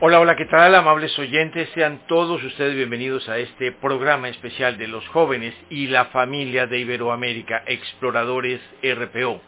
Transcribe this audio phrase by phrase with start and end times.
[0.00, 1.68] Hola, hola, ¿qué tal, amables oyentes?
[1.74, 6.78] Sean todos ustedes bienvenidos a este programa especial de los jóvenes y la familia de
[6.78, 9.40] Iberoamérica, Exploradores RPO.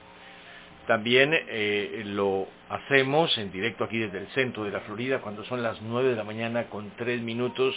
[0.88, 5.62] También eh, lo hacemos en directo aquí desde el centro de la Florida cuando son
[5.62, 7.72] las 9 de la mañana con 3 minutos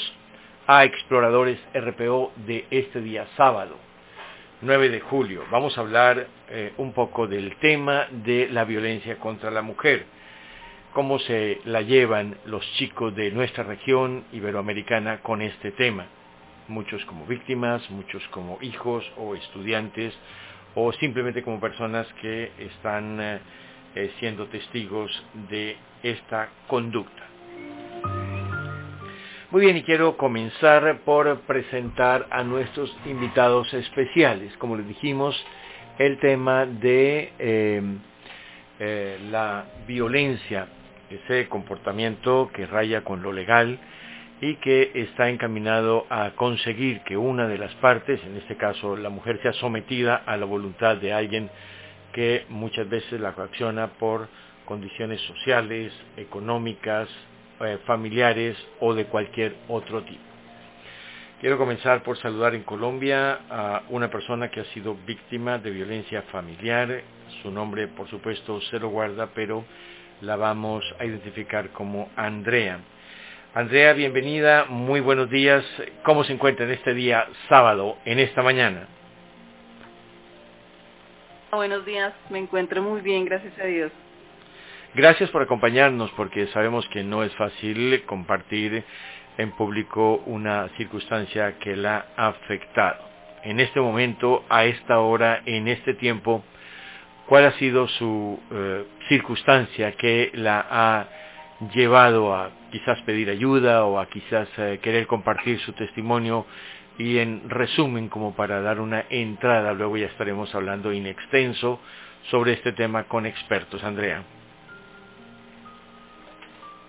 [0.68, 3.78] a Exploradores RPO de este día sábado,
[4.62, 5.44] 9 de julio.
[5.52, 10.06] Vamos a hablar eh, un poco del tema de la violencia contra la mujer,
[10.94, 16.08] cómo se la llevan los chicos de nuestra región iberoamericana con este tema.
[16.68, 20.14] Muchos como víctimas, muchos como hijos o estudiantes
[20.76, 23.40] o simplemente como personas que están eh,
[23.96, 25.12] eh, siendo testigos
[25.50, 27.24] de esta conducta.
[29.52, 34.56] Muy bien, y quiero comenzar por presentar a nuestros invitados especiales.
[34.58, 35.36] Como les dijimos,
[35.98, 38.00] el tema de em,
[38.80, 40.68] eh, la violencia,
[41.10, 43.80] ese comportamiento que raya con lo legal,
[44.42, 49.10] y que está encaminado a conseguir que una de las partes, en este caso la
[49.10, 51.50] mujer, sea sometida a la voluntad de alguien
[52.14, 54.28] que muchas veces la coacciona por
[54.66, 57.08] condiciones sociales, económicas,
[57.62, 60.22] eh, familiares o de cualquier otro tipo.
[61.40, 66.24] Quiero comenzar por saludar en Colombia a una persona que ha sido víctima de violencia
[66.24, 67.02] familiar.
[67.44, 69.64] Su nombre, por supuesto, se lo guarda, pero
[70.22, 72.80] la vamos a identificar como Andrea.
[73.56, 75.64] Andrea, bienvenida, muy buenos días.
[76.04, 78.86] ¿Cómo se encuentra en este día sábado, en esta mañana?
[81.54, 83.94] Buenos días, me encuentro muy bien, gracias a Dios.
[84.94, 88.84] Gracias por acompañarnos porque sabemos que no es fácil compartir
[89.38, 93.06] en público una circunstancia que la ha afectado.
[93.44, 96.44] En este momento, a esta hora, en este tiempo,
[97.26, 101.08] ¿cuál ha sido su eh, circunstancia que la ha
[101.74, 106.46] llevado a quizás pedir ayuda o a quizás eh, querer compartir su testimonio
[106.98, 111.80] y en resumen como para dar una entrada, luego ya estaremos hablando in extenso
[112.30, 113.84] sobre este tema con expertos.
[113.84, 114.24] Andrea.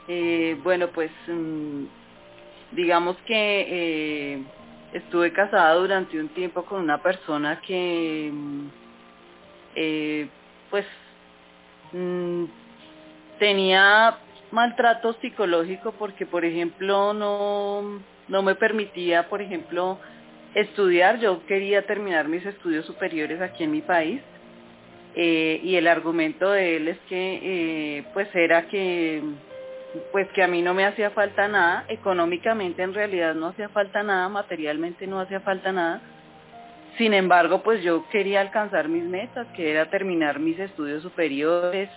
[0.08, 1.84] Eh, bueno, pues mm,
[2.72, 4.42] digamos que eh,
[4.92, 8.66] estuve casada durante un tiempo con una persona que mm,
[9.74, 10.28] eh,
[10.70, 10.86] pues
[11.92, 12.44] mm,
[13.40, 14.16] tenía
[14.56, 19.98] maltrato psicológico porque, por ejemplo, no, no me permitía, por ejemplo,
[20.54, 21.20] estudiar.
[21.20, 24.22] Yo quería terminar mis estudios superiores aquí en mi país.
[25.14, 29.22] Eh, y el argumento de él es que, eh, pues, era que,
[30.10, 31.84] pues, que a mí no me hacía falta nada.
[31.88, 34.26] Económicamente, en realidad, no hacía falta nada.
[34.30, 36.00] Materialmente, no hacía falta nada.
[36.96, 41.90] Sin embargo, pues yo quería alcanzar mis metas, que era terminar mis estudios superiores,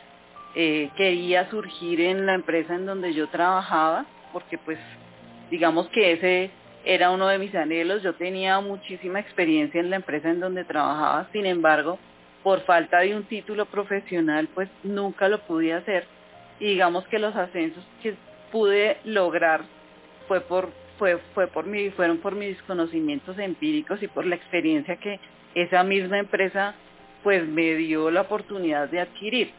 [0.56, 4.80] eh, quería surgir en la empresa en donde yo trabajaba, porque pues
[5.50, 6.52] digamos que ese
[6.86, 11.28] era uno de mis anhelos, yo tenía muchísima experiencia en la empresa en donde trabajaba,
[11.32, 12.00] sin embargo,
[12.44, 16.06] por falta de un título profesional, pues nunca lo pude hacer.
[16.60, 18.16] Y digamos que los ascensos que
[18.52, 19.62] pude lograr
[20.28, 24.98] fue por fue fue por mí fueron por mis conocimientos empíricos y por la experiencia
[24.98, 25.20] que
[25.56, 26.76] esa misma empresa
[27.24, 29.52] pues me dio la oportunidad de adquirir.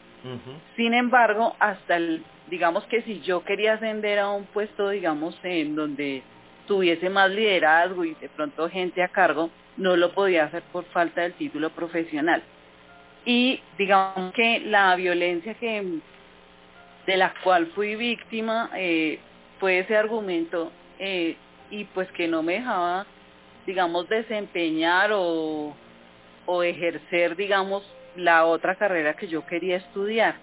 [0.77, 5.75] Sin embargo, hasta el, digamos que si yo quería ascender a un puesto, digamos, en
[5.75, 6.23] donde
[6.67, 11.23] tuviese más liderazgo y de pronto gente a cargo, no lo podía hacer por falta
[11.23, 12.43] del título profesional.
[13.25, 16.01] Y digamos que la violencia que
[17.07, 19.19] de la cual fui víctima eh,
[19.59, 21.37] fue ese argumento eh,
[21.71, 23.07] y pues que no me dejaba,
[23.67, 25.75] digamos, desempeñar o,
[26.47, 27.83] o ejercer, digamos,
[28.17, 30.37] la otra carrera que yo quería estudiar.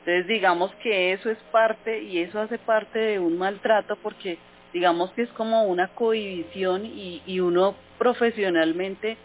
[0.00, 4.38] Entonces, digamos que eso es parte y eso hace parte de un maltrato porque
[4.72, 9.16] digamos que es como una cohibición y, y uno profesionalmente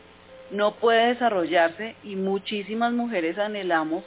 [0.52, 4.04] no puede desarrollarse y muchísimas mujeres anhelamos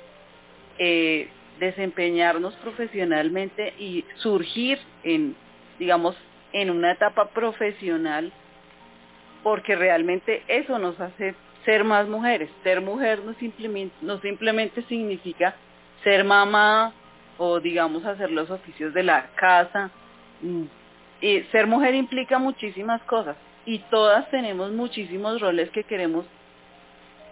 [0.78, 1.28] eh,
[1.58, 5.36] desempeñarnos profesionalmente y surgir en,
[5.78, 6.16] digamos,
[6.52, 8.32] en una etapa profesional
[9.42, 11.34] porque realmente eso nos hace
[11.64, 12.50] ser más mujeres.
[12.62, 15.54] Ser mujer no simplemente, no simplemente significa
[16.02, 16.92] ser mamá
[17.38, 19.90] o digamos hacer los oficios de la casa,
[20.42, 20.64] mm,
[21.20, 26.26] y ser mujer implica muchísimas cosas y todas tenemos muchísimos roles que queremos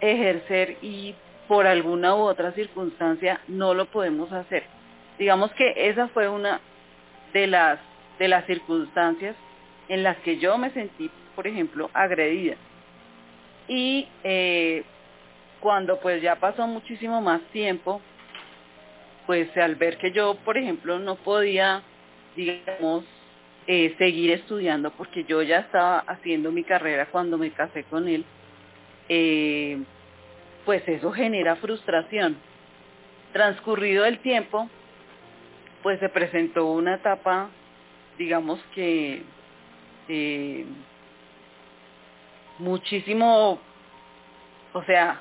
[0.00, 1.14] ejercer y
[1.46, 4.64] por alguna u otra circunstancia no lo podemos hacer.
[5.19, 6.61] Digamos que esa fue una
[7.32, 7.79] de las
[8.19, 9.37] de las circunstancias
[9.88, 12.56] en las que yo me sentí, por ejemplo, agredida.
[13.74, 14.84] Y eh,
[15.58, 18.02] cuando pues ya pasó muchísimo más tiempo,
[19.26, 21.82] pues al ver que yo, por ejemplo, no podía,
[22.36, 23.02] digamos,
[23.66, 28.26] eh, seguir estudiando porque yo ya estaba haciendo mi carrera cuando me casé con él,
[29.08, 29.78] eh,
[30.66, 32.36] pues eso genera frustración.
[33.32, 34.69] Transcurrido el tiempo,
[35.82, 37.48] pues se presentó una etapa,
[38.19, 39.22] digamos que
[40.08, 40.66] eh,
[42.62, 43.58] muchísimo,
[44.72, 45.20] o sea,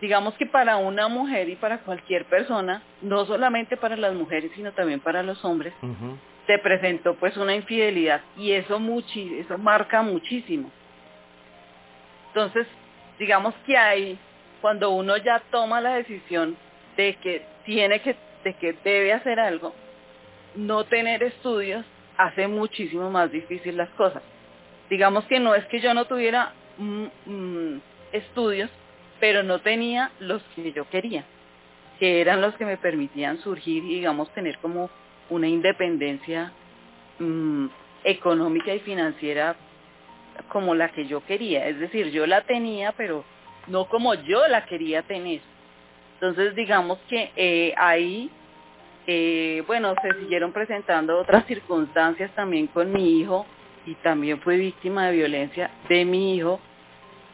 [0.00, 4.72] digamos que para una mujer y para cualquier persona, no solamente para las mujeres, sino
[4.72, 5.72] también para los hombres,
[6.46, 10.70] se presentó pues una infidelidad y eso muchi eso marca muchísimo.
[12.28, 12.66] Entonces,
[13.18, 14.18] digamos que hay
[14.60, 16.56] cuando uno ya toma la decisión
[16.96, 19.72] de que tiene que de que debe hacer algo,
[20.54, 21.84] no tener estudios
[22.16, 24.22] hace muchísimo más difícil las cosas.
[24.88, 27.80] Digamos que no es que yo no tuviera mm, mm,
[28.12, 28.70] estudios,
[29.20, 31.24] pero no tenía los que yo quería,
[31.98, 34.90] que eran los que me permitían surgir y digamos tener como
[35.30, 36.52] una independencia
[37.18, 37.66] mm,
[38.04, 39.56] económica y financiera
[40.48, 41.66] como la que yo quería.
[41.66, 43.24] Es decir, yo la tenía, pero
[43.66, 45.40] no como yo la quería tener.
[46.14, 48.30] Entonces, digamos que eh, ahí,
[49.06, 53.46] eh, bueno, se siguieron presentando otras circunstancias también con mi hijo
[53.86, 56.60] y también fue víctima de violencia de mi hijo.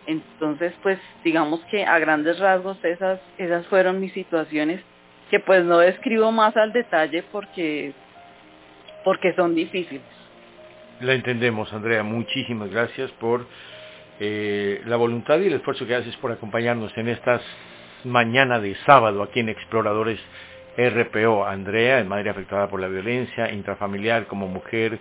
[0.06, 4.80] Entonces, pues, digamos que a grandes rasgos esas, esas fueron mis situaciones
[5.30, 7.94] que pues no describo más al detalle porque
[9.02, 10.02] porque son difíciles.
[11.00, 12.02] La entendemos, Andrea.
[12.02, 13.46] Muchísimas gracias por
[14.20, 17.40] eh, la voluntad y el esfuerzo que haces por acompañarnos en estas
[18.04, 20.20] mañana de sábado aquí en Exploradores
[20.76, 21.46] RPO.
[21.46, 24.98] Andrea, madre afectada por la violencia intrafamiliar, como mujer,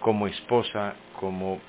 [0.00, 1.60] como esposa, como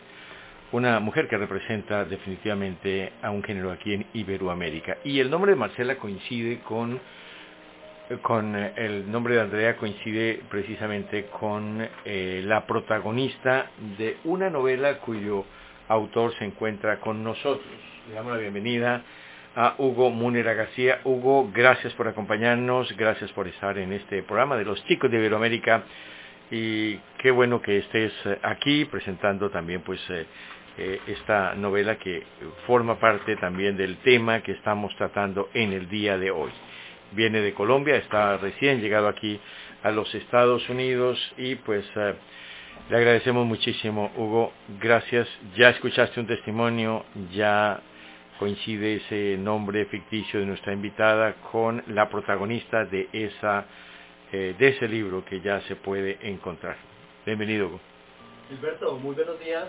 [0.71, 4.97] una mujer que representa definitivamente a un género aquí en Iberoamérica.
[5.03, 6.99] Y el nombre de Marcela coincide con
[8.21, 13.67] con eh, el nombre de Andrea coincide precisamente con eh, la protagonista
[13.97, 15.45] de una novela cuyo
[15.87, 17.65] autor se encuentra con nosotros.
[18.09, 19.01] Le damos la bienvenida
[19.55, 20.99] a Hugo Munera García.
[21.03, 25.83] Hugo, gracias por acompañarnos, gracias por estar en este programa de los chicos de Iberoamérica
[26.51, 29.99] y qué bueno que estés eh, aquí presentando también pues
[31.05, 32.23] esta novela que
[32.65, 36.49] forma parte también del tema que estamos tratando en el día de hoy
[37.11, 39.39] viene de Colombia, está recién llegado aquí
[39.83, 42.13] a los Estados Unidos y pues eh,
[42.89, 44.53] le agradecemos muchísimo, Hugo.
[44.79, 45.27] Gracias.
[45.57, 47.79] Ya escuchaste un testimonio, ya
[48.39, 53.65] coincide ese nombre ficticio de nuestra invitada con la protagonista de esa
[54.31, 56.77] eh, de ese libro que ya se puede encontrar.
[57.25, 57.79] Bienvenido.
[58.49, 59.67] Gilberto, muy buenos días.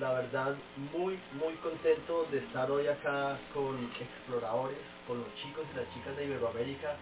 [0.00, 0.56] La verdad,
[0.92, 6.16] muy, muy contento de estar hoy acá con exploradores con los chicos y las chicas
[6.16, 6.96] de Iberoamérica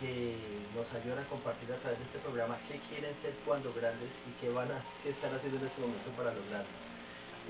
[0.00, 0.36] que
[0.74, 4.40] nos ayudan a compartir a través de este programa qué quieren ser cuando grandes y
[4.40, 6.84] qué van a qué están haciendo en este momento para lograrlo.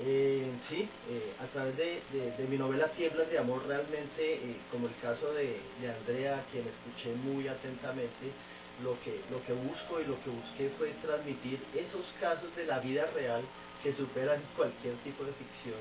[0.03, 4.87] Eh, sí, eh, a través de, de, mi novela Tiemblas de Amor, realmente, eh, como
[4.87, 8.31] el caso de, de Andrea, quien escuché muy atentamente,
[8.83, 12.79] lo que, lo que busco y lo que busqué fue transmitir esos casos de la
[12.79, 13.43] vida real
[13.83, 15.79] que superan cualquier tipo de ficción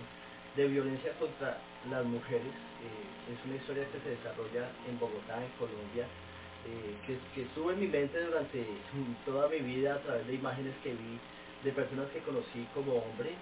[0.56, 1.58] de violencia contra
[1.90, 2.54] las mujeres.
[2.84, 6.06] Eh, es una historia que se desarrolla en Bogotá, en Colombia,
[6.66, 8.64] eh, que, que, estuvo en mi mente durante
[9.24, 11.18] toda mi vida a través de imágenes que vi
[11.64, 13.34] de personas que conocí como hombre,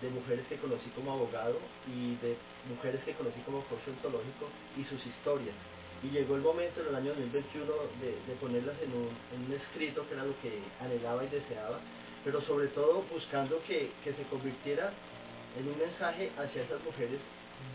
[0.00, 2.36] de mujeres que conocí como abogado y de
[2.68, 5.54] mujeres que conocí como coach ontológico y sus historias.
[6.02, 10.06] Y llegó el momento en el año 2021 de, ponerlas en un, en un, escrito
[10.06, 11.80] que era lo que anhelaba y deseaba,
[12.24, 14.92] pero sobre todo buscando que, que se convirtiera
[15.58, 17.18] en un mensaje hacia esas mujeres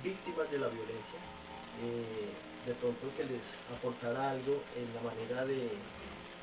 [0.03, 1.19] víctimas de la violencia,
[1.81, 2.29] eh,
[2.67, 3.41] de pronto que les
[3.75, 5.69] aportara algo en la manera de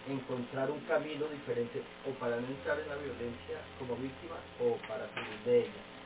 [0.08, 5.06] encontrar un camino diferente o para no entrar en la violencia como víctima o para
[5.14, 5.97] salir de ella.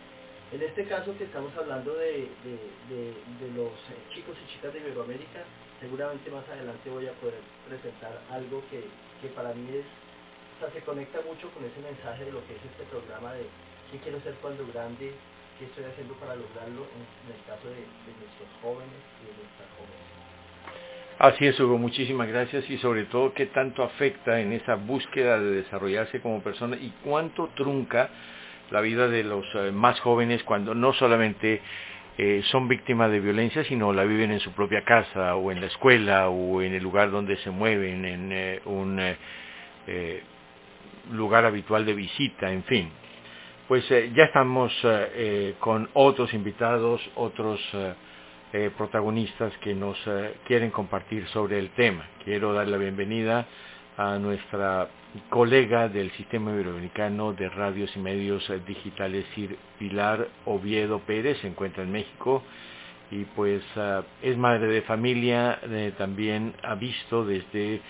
[0.53, 5.41] En este caso que estamos hablando de, de, los eh, chicos y chicas de Iberoamérica,
[5.81, 8.85] seguramente más adelante voy a poder presentar algo que,
[9.23, 12.53] que para mí es, o sea, se conecta mucho con ese mensaje de lo que
[12.53, 13.49] es este programa de
[13.91, 15.17] qué quiero ser cuando grande,
[15.59, 19.69] qué estoy haciendo para lograrlo en, en el caso de, nuestros jóvenes y de nuestras
[19.73, 20.05] jóvenes.
[21.17, 25.65] Así es, Hugo, muchísimas gracias y sobre todo qué tanto afecta en esa búsqueda de
[25.65, 28.11] desarrollarse como persona y cuánto trunca
[28.73, 31.61] la vida de los eh, más jóvenes cuando no solamente
[32.19, 35.67] eh, son víctimas de violencia, sino la viven en su propia casa o en la
[35.67, 39.01] escuela o en el lugar donde se mueven, en eh, un
[41.13, 42.91] lugar habitual de visita, en fin.
[43.69, 44.73] Pues ya estamos
[45.59, 47.61] con otros invitados, otros
[48.55, 52.07] eh, protagonistas que nos eh, quieren compartir sobre el tema.
[52.23, 53.47] Quiero dar la bienvenida
[54.19, 54.89] nuestra
[55.29, 59.27] colega del Sistema Iberoamericano de Radios y Medios eh, Digitales,
[59.79, 62.43] Pilar Oviedo Pérez, se encuentra en México
[63.11, 63.63] y pues
[64.23, 65.61] es madre de familia,
[65.99, 67.83] también ha visto desde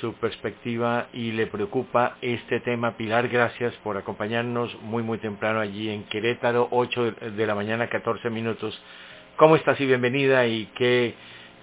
[0.00, 2.96] su perspectiva y le preocupa este tema.
[2.96, 8.30] Pilar, gracias por acompañarnos muy muy temprano allí en Querétaro, 8 de la mañana, 14
[8.30, 8.76] minutos
[9.36, 11.14] ¿Cómo estás y bienvenida y qué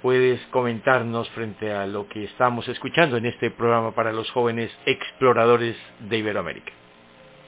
[0.01, 5.75] puedes comentarnos frente a lo que estamos escuchando en este programa para los jóvenes exploradores
[5.99, 6.71] de Iberoamérica?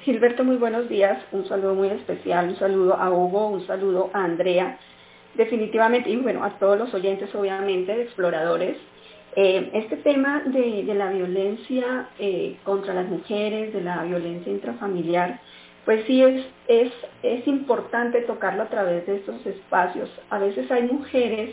[0.03, 1.23] Gilberto, muy buenos días.
[1.31, 4.77] Un saludo muy especial, un saludo a Hugo, un saludo a Andrea.
[5.35, 8.77] Definitivamente, y bueno, a todos los oyentes, obviamente, de exploradores.
[9.35, 15.39] Eh, este tema de, de la violencia eh, contra las mujeres, de la violencia intrafamiliar,
[15.85, 16.91] pues sí es, es,
[17.23, 20.09] es importante tocarlo a través de estos espacios.
[20.29, 21.51] A veces hay mujeres,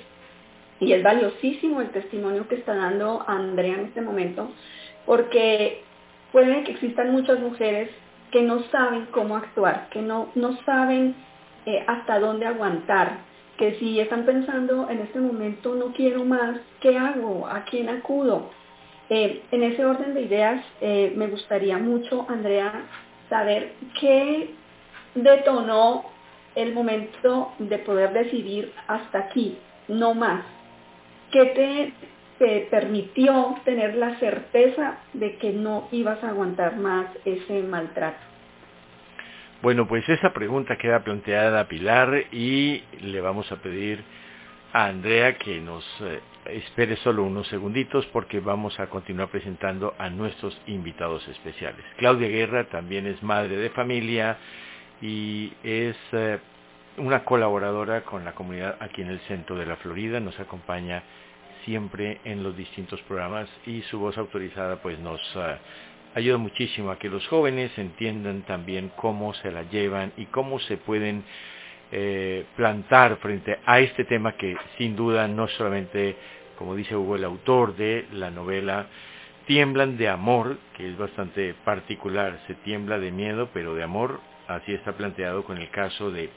[0.80, 4.50] y es valiosísimo el testimonio que está dando Andrea en este momento,
[5.06, 5.82] porque
[6.32, 7.90] puede que existan muchas mujeres
[8.30, 11.14] que no saben cómo actuar, que no, no saben
[11.66, 13.18] eh, hasta dónde aguantar,
[13.56, 17.46] que si están pensando en este momento no quiero más, ¿qué hago?
[17.46, 18.50] ¿A quién acudo?
[19.10, 22.82] Eh, en ese orden de ideas, eh, me gustaría mucho, Andrea,
[23.28, 24.50] saber qué
[25.14, 26.04] detonó
[26.54, 29.56] el momento de poder decidir hasta aquí,
[29.88, 30.44] no más.
[31.30, 31.92] ¿Qué te,
[32.38, 38.18] te permitió tener la certeza de que no ibas a aguantar más ese maltrato?
[39.60, 44.02] Bueno, pues esa pregunta queda planteada a Pilar y le vamos a pedir
[44.72, 50.10] a Andrea que nos eh, espere solo unos segunditos porque vamos a continuar presentando a
[50.10, 51.84] nuestros invitados especiales.
[51.96, 54.36] Claudia Guerra también es madre de familia
[55.00, 56.38] y es eh,
[56.98, 61.02] una colaboradora con la comunidad aquí en el centro de la Florida, nos acompaña
[61.64, 65.56] siempre en los distintos programas y su voz autorizada pues nos eh,
[66.14, 70.76] ayuda muchísimo a que los jóvenes entiendan también cómo se la llevan y cómo se
[70.76, 71.24] pueden
[71.90, 76.16] eh, plantar frente a este tema que sin duda no solamente
[76.58, 78.86] como dice Hugo, el autor de la novela,
[79.46, 84.74] tiemblan de amor, que es bastante particular, se tiembla de miedo, pero de amor, así
[84.74, 86.28] está planteado con el caso de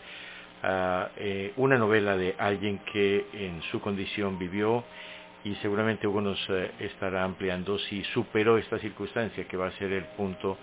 [0.63, 4.84] eh, una novela de alguien que en su condición vivió
[5.44, 9.91] y seguramente Hugo nos eh, estará ampliando si superó esta circunstancia, que va a ser
[9.91, 10.58] el punto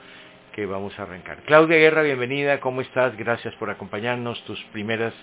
[0.54, 1.38] que vamos a arrancar.
[1.44, 3.16] Claudia Guerra, bienvenida, ¿cómo estás?
[3.16, 5.14] Gracias por acompañarnos, tus primeras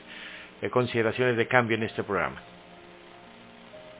[0.61, 2.41] eh, consideraciones de cambio en este programa.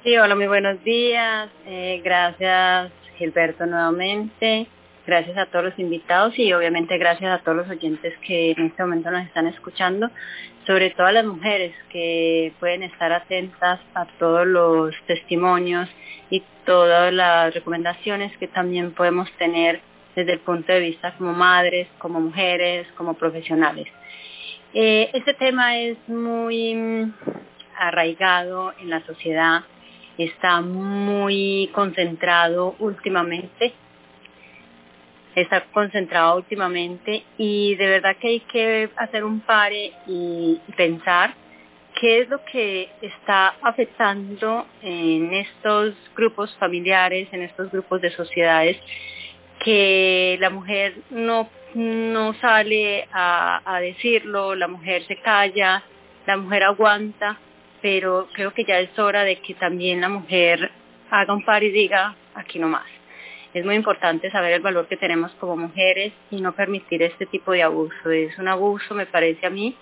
[0.03, 1.49] Sí, hola, muy buenos días.
[1.65, 4.67] Eh, gracias, Gilberto, nuevamente.
[5.05, 8.83] Gracias a todos los invitados y obviamente gracias a todos los oyentes que en este
[8.83, 10.09] momento nos están escuchando,
[10.65, 15.87] sobre todo a las mujeres que pueden estar atentas a todos los testimonios
[16.29, 19.79] y todas las recomendaciones que también podemos tener
[20.15, 23.87] desde el punto de vista como madres, como mujeres, como profesionales.
[24.73, 27.11] Eh, este tema es muy
[27.77, 29.61] arraigado en la sociedad
[30.17, 33.73] está muy concentrado últimamente,
[35.35, 41.33] está concentrado últimamente y de verdad que hay que hacer un pare y pensar
[41.99, 48.77] qué es lo que está afectando en estos grupos familiares, en estos grupos de sociedades,
[49.63, 55.83] que la mujer no no sale a, a decirlo, la mujer se calla,
[56.25, 57.37] la mujer aguanta,
[57.81, 60.71] pero creo que ya es hora de que también la mujer
[61.11, 62.94] haga un par y diga, aquí no más.
[63.55, 67.53] Es muy importante saber el valor que tenemos como mujeres y no permitir este tipo
[67.53, 68.11] de abuso.
[68.11, 69.73] Es un abuso, me parece a mí,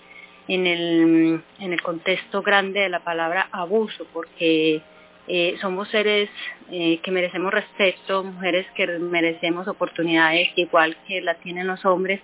[0.46, 4.80] en el, contexto grande de la palabra abuso, porque
[5.26, 6.30] eh, somos seres
[6.70, 12.20] eh, que merecemos respeto, mujeres que merecemos oportunidades igual que la tienen los hombres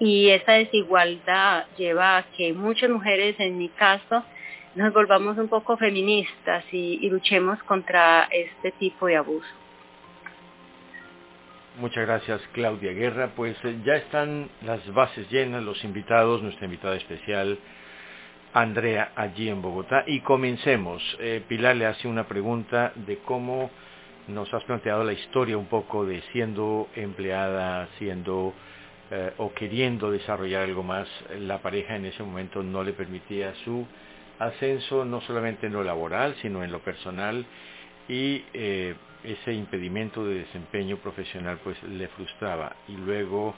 [0.00, 4.24] y esa desigualdad lleva a que muchas mujeres, en mi caso,
[4.74, 9.69] nos volvamos un poco feministas y, y luchemos contra este tipo de abuso.
[11.80, 13.30] Muchas gracias Claudia Guerra.
[13.34, 17.58] Pues eh, ya están las bases llenas, los invitados, nuestra invitada especial
[18.52, 20.04] Andrea allí en Bogotá.
[20.06, 21.02] Y comencemos.
[21.20, 23.70] Eh, Pilar le hace una pregunta de cómo
[24.28, 28.52] nos has planteado la historia un poco de siendo empleada, siendo
[29.10, 31.08] eh, o queriendo desarrollar algo más.
[31.38, 33.86] La pareja en ese momento no le permitía su
[34.38, 37.46] ascenso, no solamente en lo laboral, sino en lo personal.
[38.06, 43.54] Y eh, ese impedimento de desempeño profesional pues le frustraba y luego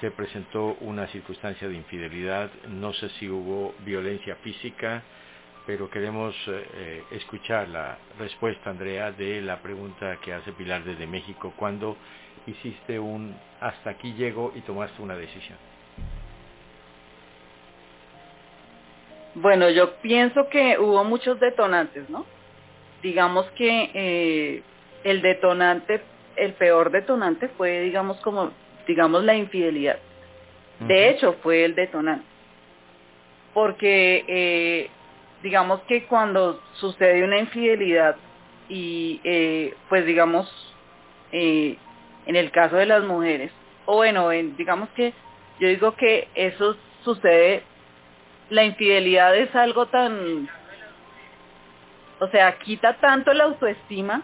[0.00, 5.02] se presentó una circunstancia de infidelidad, no sé si hubo violencia física,
[5.64, 11.52] pero queremos eh, escuchar la respuesta, Andrea, de la pregunta que hace Pilar desde México,
[11.56, 11.96] cuando
[12.46, 15.56] hiciste un hasta aquí llego y tomaste una decisión.
[19.34, 22.26] Bueno, yo pienso que hubo muchos detonantes, ¿no?
[23.02, 24.62] Digamos que eh,
[25.04, 26.00] el detonante,
[26.36, 28.50] el peor detonante fue, digamos, como,
[28.86, 29.98] digamos, la infidelidad.
[30.80, 32.24] De hecho, fue el detonante.
[33.54, 34.90] Porque, eh,
[35.42, 38.16] digamos que cuando sucede una infidelidad
[38.68, 40.48] y, eh, pues, digamos,
[41.30, 41.76] eh,
[42.26, 43.52] en el caso de las mujeres,
[43.86, 45.12] o bueno, en, digamos que
[45.60, 47.62] yo digo que eso sucede,
[48.50, 50.48] la infidelidad es algo tan,
[52.20, 54.22] o sea, quita tanto la autoestima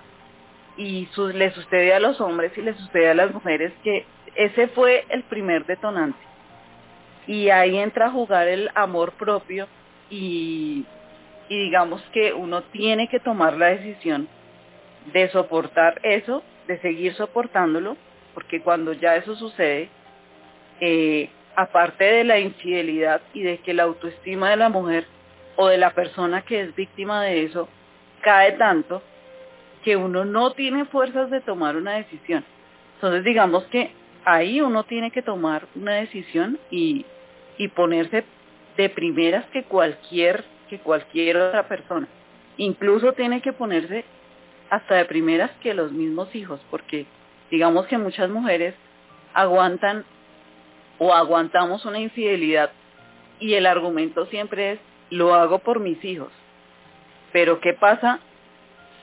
[0.78, 4.68] y su, le sucede a los hombres y le sucede a las mujeres que ese
[4.68, 6.18] fue el primer detonante.
[7.26, 9.66] Y ahí entra a jugar el amor propio
[10.08, 10.86] y,
[11.48, 14.28] digamos que uno tiene que tomar la decisión
[15.12, 17.96] de soportar eso, de seguir soportándolo,
[18.32, 19.88] porque cuando ya eso sucede,
[20.80, 25.06] eh, aparte de la infidelidad y de que la autoestima de la mujer
[25.56, 27.68] o de la persona que es víctima de eso
[28.20, 29.02] cae tanto,
[29.84, 32.44] que uno no tiene fuerzas de tomar una decisión.
[32.94, 33.90] Entonces digamos que
[34.24, 37.06] ahí uno tiene que tomar una decisión y,
[37.56, 38.24] y ponerse
[38.76, 42.06] de primeras que cualquier que cualquier otra persona.
[42.56, 44.04] Incluso tiene que ponerse
[44.70, 47.06] hasta de primeras que los mismos hijos, porque
[47.50, 48.74] digamos que muchas mujeres
[49.32, 50.04] aguantan
[50.98, 52.70] o aguantamos una infidelidad
[53.40, 56.32] y el argumento siempre es lo hago por mis hijos.
[57.32, 58.20] Pero ¿qué pasa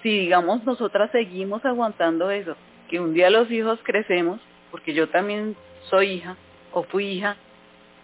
[0.06, 2.56] si digamos nosotras seguimos aguantando eso,
[2.92, 4.40] que un día los hijos crecemos,
[4.70, 5.56] porque yo también
[5.90, 6.38] soy hija
[6.74, 7.38] o fui hija,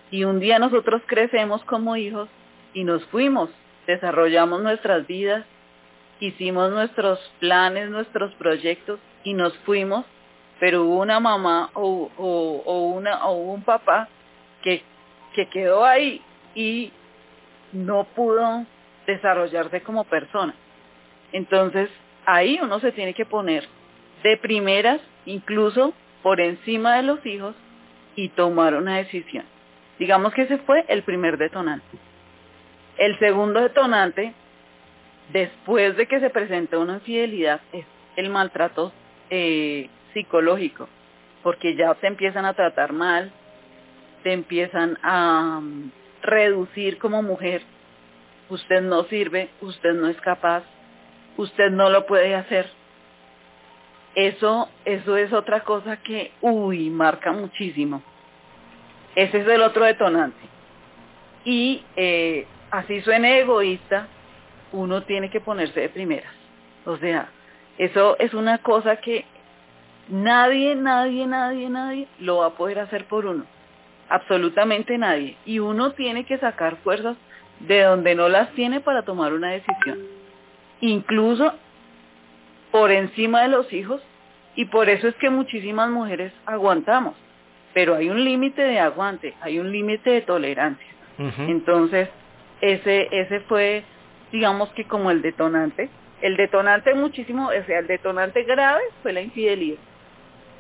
[0.09, 2.27] y un día nosotros crecemos como hijos
[2.73, 3.51] y nos fuimos,
[3.85, 5.45] desarrollamos nuestras vidas,
[6.19, 10.03] hicimos nuestros planes, nuestros proyectos y nos fuimos,
[10.59, 14.09] pero hubo una mamá o, o, una, o un papá
[14.63, 14.81] que,
[15.35, 16.19] que quedó ahí
[16.55, 16.91] y
[17.73, 18.65] no pudo
[19.05, 20.55] desarrollarse como persona.
[21.31, 21.89] Entonces,
[22.25, 23.67] ahí uno se tiene que poner
[24.23, 27.55] de primeras, incluso por encima de los hijos,
[28.15, 29.45] y tomar una decisión.
[29.97, 31.97] Digamos que ese fue el primer detonante.
[32.97, 34.33] El segundo detonante,
[35.31, 38.91] después de que se presentó una infidelidad, es el maltrato
[39.29, 40.87] eh, psicológico,
[41.43, 43.31] porque ya te empiezan a tratar mal,
[44.23, 45.89] te empiezan a um,
[46.21, 47.61] reducir como mujer,
[48.49, 50.63] usted no sirve, usted no es capaz,
[51.41, 52.69] usted no lo puede hacer.
[54.15, 58.01] Eso, eso es otra cosa que, uy, marca muchísimo.
[59.15, 60.39] Ese es el otro detonante.
[61.43, 64.08] Y eh, así suene egoísta,
[64.73, 66.34] uno tiene que ponerse de primeras.
[66.86, 67.30] O sea,
[67.77, 69.25] eso es una cosa que
[70.10, 73.45] nadie, nadie, nadie, nadie lo va a poder hacer por uno.
[74.10, 75.38] Absolutamente nadie.
[75.45, 77.15] Y uno tiene que sacar fuerzas
[77.60, 80.20] de donde no las tiene para tomar una decisión
[80.81, 81.53] incluso
[82.71, 84.01] por encima de los hijos,
[84.55, 87.15] y por eso es que muchísimas mujeres aguantamos,
[87.73, 90.87] pero hay un límite de aguante, hay un límite de tolerancia.
[91.17, 92.09] Entonces,
[92.61, 93.83] ese, ese fue,
[94.31, 95.89] digamos que como el detonante.
[96.21, 99.77] El detonante muchísimo, o sea, el detonante grave fue la infidelidad,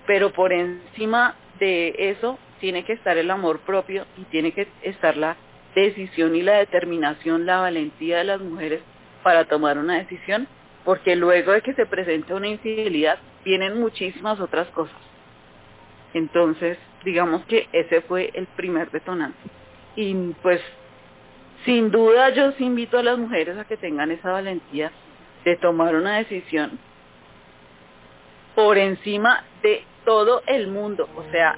[0.07, 5.17] pero por encima de eso tiene que estar el amor propio y tiene que estar
[5.17, 5.35] la
[5.75, 8.81] decisión y la determinación, la valentía de las mujeres
[9.23, 10.47] para tomar una decisión,
[10.83, 14.95] porque luego de que se presente una infidelidad vienen muchísimas otras cosas.
[16.13, 19.39] Entonces, digamos que ese fue el primer detonante.
[19.95, 20.61] Y pues,
[21.65, 24.91] sin duda yo os invito a las mujeres a que tengan esa valentía
[25.45, 26.79] de tomar una decisión
[28.55, 31.07] por encima de todo el mundo.
[31.15, 31.57] O sea,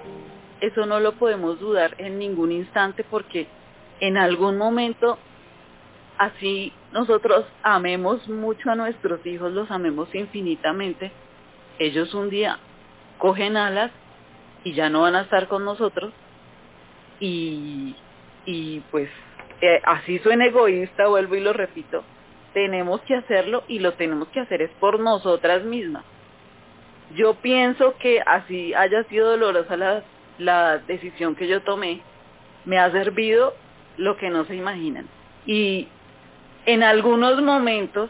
[0.61, 3.47] eso no lo podemos dudar en ningún instante porque
[3.99, 5.17] en algún momento
[6.17, 11.11] así nosotros amemos mucho a nuestros hijos, los amemos infinitamente,
[11.79, 12.59] ellos un día
[13.17, 13.91] cogen alas
[14.63, 16.13] y ya no van a estar con nosotros
[17.19, 17.95] y,
[18.45, 19.09] y pues
[19.61, 22.03] eh, así suena egoísta, vuelvo y lo repito,
[22.53, 26.03] tenemos que hacerlo y lo tenemos que hacer es por nosotras mismas.
[27.15, 30.03] Yo pienso que así haya sido dolorosa la,
[30.37, 32.01] la decisión que yo tomé,
[32.65, 33.53] me ha servido
[33.97, 35.07] lo que no se imaginan.
[35.45, 35.87] Y
[36.65, 38.09] en algunos momentos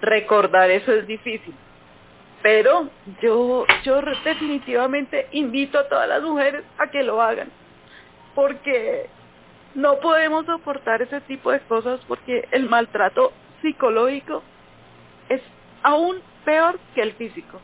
[0.00, 1.54] recordar eso es difícil.
[2.42, 2.88] Pero
[3.20, 7.50] yo, yo definitivamente invito a todas las mujeres a que lo hagan,
[8.34, 9.08] porque
[9.74, 14.42] no podemos soportar ese tipo de cosas porque el maltrato psicológico
[15.28, 15.42] es
[15.82, 17.60] aún peor que el físico.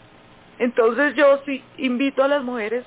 [0.58, 2.84] Entonces yo sí invito a las mujeres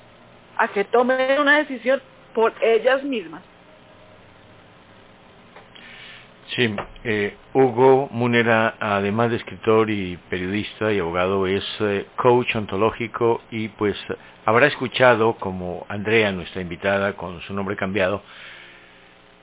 [0.56, 2.00] a que tomen una decisión
[2.34, 3.42] por ellas mismas.
[6.56, 6.68] Sí,
[7.04, 13.68] eh, Hugo Munera, además de escritor y periodista y abogado, es eh, coach ontológico y
[13.68, 13.96] pues
[14.44, 18.22] habrá escuchado, como Andrea, nuestra invitada, con su nombre cambiado,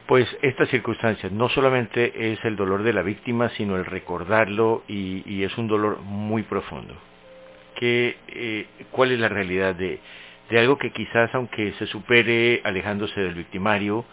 [0.06, 1.32] pues estas circunstancias.
[1.32, 5.70] No solamente es el dolor de la víctima, sino el recordarlo y, y es un
[5.70, 6.94] dolor muy profundo.
[7.76, 10.00] ¿Qué, eh, ¿Cuál es la realidad de,
[10.50, 14.04] de algo que quizás, aunque se supere alejándose del victimario,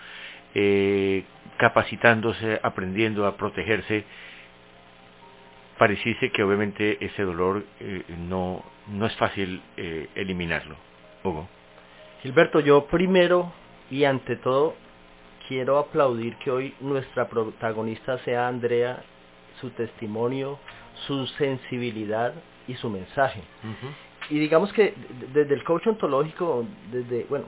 [0.54, 1.24] eh,
[1.56, 4.04] capacitándose, aprendiendo a protegerse,
[5.78, 10.76] pareciese que obviamente ese dolor eh, no, no es fácil eh, eliminarlo.
[11.22, 11.48] Hugo.
[12.22, 13.52] Gilberto, yo primero
[13.90, 14.74] y ante todo
[15.48, 19.02] quiero aplaudir que hoy nuestra protagonista sea Andrea,
[19.60, 20.58] su testimonio,
[21.06, 22.34] su sensibilidad
[22.66, 23.42] y su mensaje.
[24.30, 24.94] Y digamos que
[25.32, 27.46] desde el coach ontológico, desde, bueno,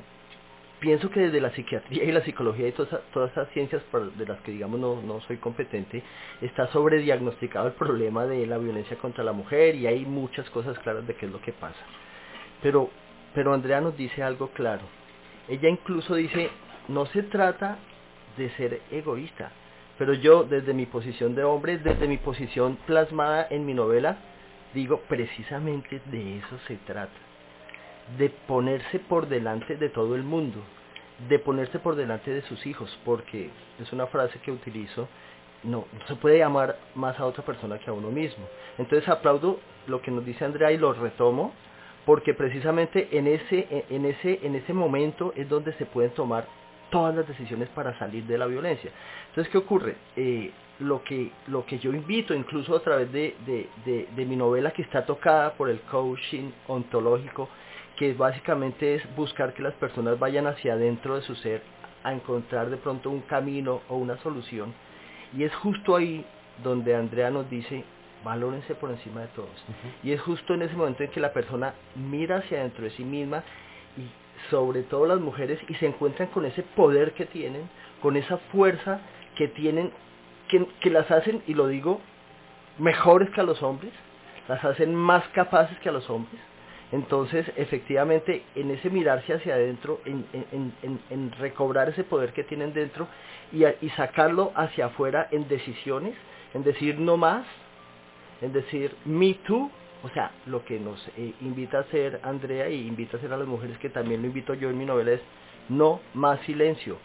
[0.80, 3.82] pienso que desde la psiquiatría y la psicología y todas, todas esas ciencias
[4.16, 6.02] de las que digamos no, no soy competente,
[6.40, 11.06] está sobrediagnosticado el problema de la violencia contra la mujer y hay muchas cosas claras
[11.06, 11.80] de qué es lo que pasa.
[12.62, 12.90] Pero,
[13.34, 14.82] pero Andrea nos dice algo claro.
[15.48, 16.50] Ella incluso dice,
[16.88, 17.78] no se trata
[18.36, 19.52] de ser egoísta,
[19.98, 24.18] pero yo desde mi posición de hombre, desde mi posición plasmada en mi novela,
[24.74, 27.25] digo, precisamente de eso se trata
[28.18, 30.58] de ponerse por delante de todo el mundo,
[31.28, 35.08] de ponerse por delante de sus hijos, porque es una frase que utilizo,
[35.64, 38.46] no, no se puede llamar más a otra persona que a uno mismo.
[38.78, 41.52] Entonces aplaudo lo que nos dice Andrea y lo retomo,
[42.04, 46.46] porque precisamente en ese, en ese, en ese momento es donde se pueden tomar
[46.90, 48.92] todas las decisiones para salir de la violencia.
[49.30, 49.96] Entonces, ¿qué ocurre?
[50.14, 54.36] Eh, lo que lo que yo invito incluso a través de, de, de, de, mi
[54.36, 57.48] novela que está tocada por el coaching ontológico
[57.96, 61.62] que básicamente es buscar que las personas vayan hacia adentro de su ser
[62.04, 64.72] a encontrar de pronto un camino o una solución.
[65.36, 66.24] Y es justo ahí
[66.62, 67.84] donde Andrea nos dice,
[68.22, 69.64] valórense por encima de todos.
[70.02, 73.04] Y es justo en ese momento en que la persona mira hacia adentro de sí
[73.04, 73.42] misma
[73.96, 74.06] y
[74.50, 77.68] sobre todo las mujeres y se encuentran con ese poder que tienen,
[78.02, 79.00] con esa fuerza
[79.36, 79.90] que tienen,
[80.48, 82.00] que, que las hacen, y lo digo,
[82.78, 83.92] mejores que a los hombres,
[84.48, 86.40] las hacen más capaces que a los hombres
[86.92, 92.44] entonces, efectivamente, en ese mirarse hacia adentro, en, en, en, en recobrar ese poder que
[92.44, 93.08] tienen dentro
[93.52, 96.14] y, y, sacarlo hacia afuera en decisiones,
[96.54, 97.44] en decir no más,
[98.40, 99.70] en decir me too,
[100.04, 103.36] o sea, lo que nos eh, invita a hacer Andrea y invita a hacer a
[103.36, 105.20] las mujeres que también lo invito yo en mi novela es
[105.68, 106.98] no más silencio,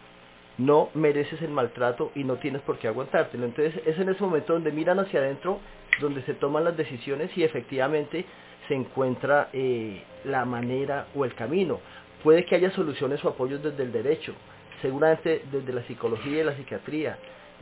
[0.60, 3.46] no mereces el maltrato y no tienes por qué aguantártelo.
[3.46, 5.60] Entonces es en ese momento donde miran hacia adentro,
[6.00, 8.26] donde se toman las decisiones y efectivamente
[8.72, 11.82] se encuentra eh, la manera o el camino.
[12.24, 14.34] Puede que haya soluciones o apoyos desde el derecho,
[14.82, 17.18] seguramente desde la psicología y la psiquiatría,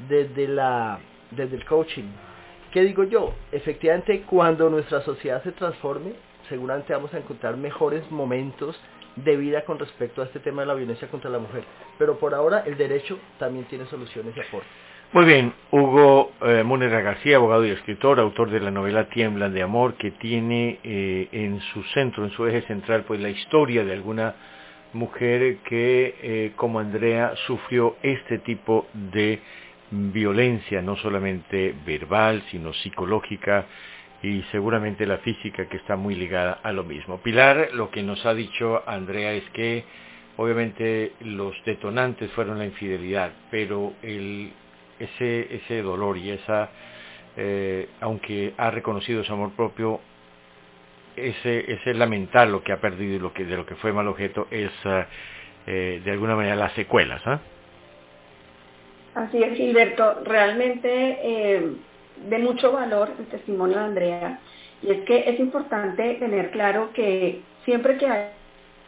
[0.07, 0.99] desde, la,
[1.31, 2.11] desde el coaching.
[2.71, 3.33] ¿Qué digo yo?
[3.51, 6.13] Efectivamente, cuando nuestra sociedad se transforme,
[6.47, 8.79] seguramente vamos a encontrar mejores momentos
[9.15, 11.63] de vida con respecto a este tema de la violencia contra la mujer.
[11.97, 14.88] Pero por ahora el derecho también tiene soluciones y aportes.
[15.11, 19.95] Muy bien, Hugo eh, García, abogado y escritor, autor de la novela Tiemblan de Amor,
[19.95, 24.35] que tiene eh, en su centro, en su eje central, pues la historia de alguna
[24.93, 29.39] mujer que, eh, como Andrea, sufrió este tipo de
[29.89, 33.65] violencia, no solamente verbal, sino psicológica
[34.21, 37.17] y seguramente la física que está muy ligada a lo mismo.
[37.17, 39.83] Pilar, lo que nos ha dicho Andrea es que
[40.37, 44.51] obviamente los detonantes fueron la infidelidad, pero el,
[44.99, 46.69] ese, ese dolor y esa,
[47.37, 49.99] eh, aunque ha reconocido su amor propio,
[51.15, 54.07] ese, ese lamentar lo que ha perdido y lo que, de lo que fue mal
[54.07, 54.71] objeto es
[55.67, 57.21] eh, de alguna manera las secuelas.
[57.25, 57.39] ¿ah?
[59.15, 60.23] Así es, Gilberto.
[60.23, 61.73] Realmente eh,
[62.27, 64.39] de mucho valor el testimonio de Andrea.
[64.81, 68.29] Y es que es importante tener claro que siempre que hay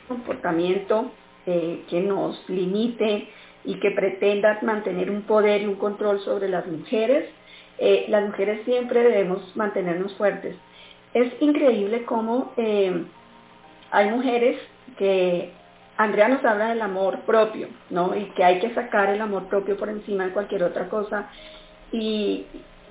[0.07, 1.11] comportamiento
[1.45, 3.27] eh, que nos limite
[3.63, 7.29] y que pretenda mantener un poder y un control sobre las mujeres,
[7.77, 10.55] eh, las mujeres siempre debemos mantenernos fuertes.
[11.13, 13.03] Es increíble cómo eh,
[13.91, 14.57] hay mujeres
[14.97, 15.51] que
[15.97, 18.15] Andrea nos habla del amor propio, ¿no?
[18.15, 21.29] Y que hay que sacar el amor propio por encima de cualquier otra cosa.
[21.91, 22.45] Y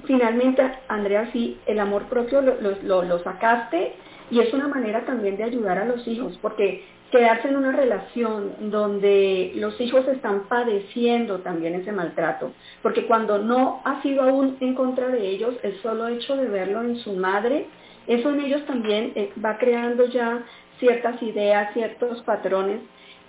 [0.04, 3.94] finalmente, Andrea, sí, el amor propio lo, lo, lo, sacaste
[4.30, 8.70] y es una manera también de ayudar a los hijos, porque quedarse en una relación
[8.70, 14.74] donde los hijos están padeciendo también ese maltrato, porque cuando no ha sido aún en
[14.74, 17.66] contra de ellos, el solo hecho de verlo en su madre,
[18.06, 20.42] eso en ellos también eh, va creando ya
[20.78, 22.80] ciertas ideas, ciertos patrones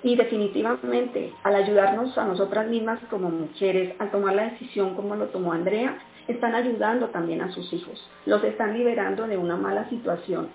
[0.03, 5.27] y definitivamente, al ayudarnos a nosotras mismas como mujeres, al tomar la decisión como lo
[5.27, 10.49] tomó Andrea, están ayudando también a sus hijos, los están liberando de una mala situación.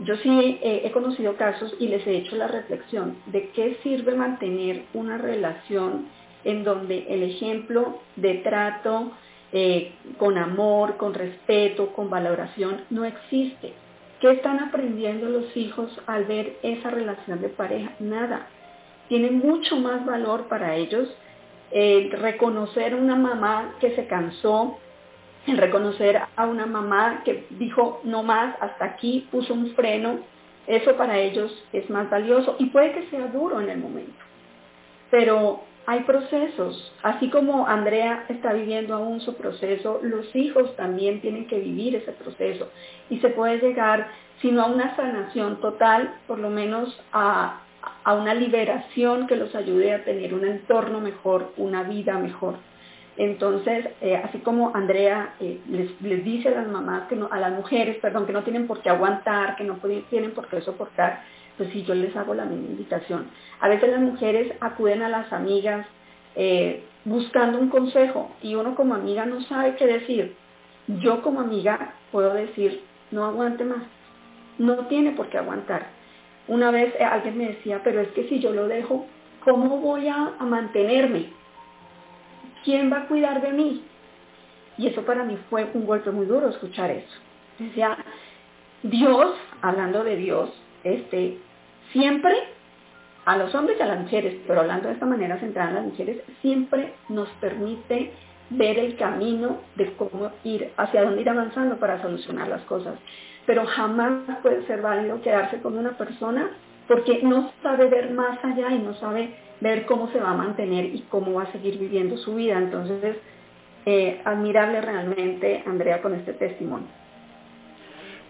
[0.00, 4.84] Yo sí he conocido casos y les he hecho la reflexión de qué sirve mantener
[4.94, 6.06] una relación
[6.44, 9.10] en donde el ejemplo de trato
[9.52, 13.72] eh, con amor, con respeto, con valoración no existe.
[14.20, 17.92] ¿Qué están aprendiendo los hijos al ver esa relación de pareja?
[17.98, 18.46] Nada
[19.08, 21.08] tiene mucho más valor para ellos
[21.70, 24.78] el reconocer una mamá que se cansó,
[25.50, 30.20] el reconocer a una mamá que dijo no más, hasta aquí, puso un freno,
[30.66, 34.22] eso para ellos es más valioso y puede que sea duro en el momento.
[35.10, 41.46] Pero hay procesos, así como Andrea está viviendo aún su proceso, los hijos también tienen
[41.46, 42.70] que vivir ese proceso
[43.08, 44.08] y se puede llegar,
[44.42, 47.60] si no a una sanación total, por lo menos a
[48.04, 52.56] a una liberación que los ayude a tener un entorno mejor, una vida mejor.
[53.18, 57.52] Entonces, eh, así como Andrea eh, les, dice a las mamás, que no, a las
[57.52, 59.78] mujeres, perdón, que no tienen por qué aguantar, que no
[60.08, 61.20] tienen por qué soportar,
[61.56, 63.26] pues sí, yo les hago la misma invitación.
[63.60, 65.86] A veces las mujeres acuden a las amigas
[66.36, 70.36] eh, buscando un consejo y uno como amiga no sabe qué decir.
[70.86, 73.82] Yo como amiga puedo decir, no aguante más,
[74.58, 75.98] no tiene por qué aguantar
[76.48, 79.06] una vez eh, alguien me decía, pero es que si yo lo dejo,
[79.44, 81.26] ¿cómo voy a, mantenerme?
[82.68, 83.82] ¿Quién va a cuidar de mí?
[84.76, 87.16] Y eso para mí fue un golpe muy duro escuchar eso.
[87.58, 87.96] Decía,
[88.82, 90.50] Dios, hablando de Dios,
[90.84, 91.38] este,
[91.92, 92.34] siempre
[93.24, 95.84] a los hombres y a las mujeres, pero hablando de esta manera centrada en las
[95.86, 98.12] mujeres, siempre nos permite
[98.50, 102.98] ver el camino de cómo ir, hacia dónde ir avanzando para solucionar las cosas
[103.48, 106.50] pero jamás puede ser válido quedarse con una persona
[106.88, 110.86] porque no sabe ver más allá y no sabe ver cómo se va a mantener
[110.86, 112.58] y cómo va a seguir viviendo su vida.
[112.58, 113.16] Entonces,
[113.84, 116.88] eh, admirable realmente, Andrea, con este testimonio.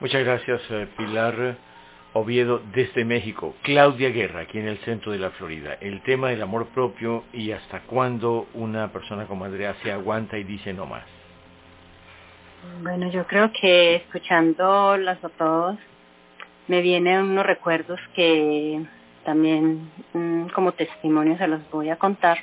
[0.00, 1.56] Muchas gracias, eh, Pilar
[2.12, 3.54] Oviedo, desde México.
[3.62, 5.76] Claudia Guerra, aquí en el centro de la Florida.
[5.80, 10.44] El tema del amor propio y hasta cuándo una persona como Andrea se aguanta y
[10.44, 11.04] dice no más.
[12.82, 15.78] Bueno, yo creo que escuchándolas a todos
[16.68, 18.82] me vienen unos recuerdos que
[19.24, 22.38] también mm, como testimonio se los voy a contar.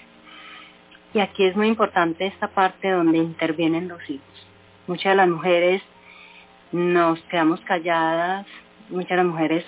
[1.14, 4.48] Y aquí es muy importante esta parte donde intervienen los hijos.
[4.88, 5.82] Muchas de las mujeres
[6.72, 8.46] nos quedamos calladas,
[8.90, 9.66] muchas de las mujeres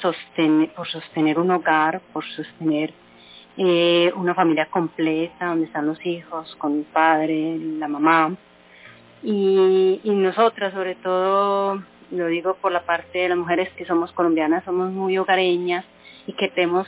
[0.75, 2.93] por sostener un hogar, por sostener
[3.55, 8.35] eh, una familia completa donde están los hijos, con el padre, la mamá,
[9.23, 14.11] y, y nosotras, sobre todo, lo digo por la parte de las mujeres que somos
[14.13, 15.85] colombianas, somos muy hogareñas
[16.25, 16.87] y que queremos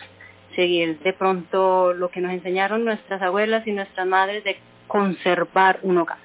[0.55, 5.97] seguir de pronto lo que nos enseñaron nuestras abuelas y nuestras madres de conservar un
[5.97, 6.17] hogar.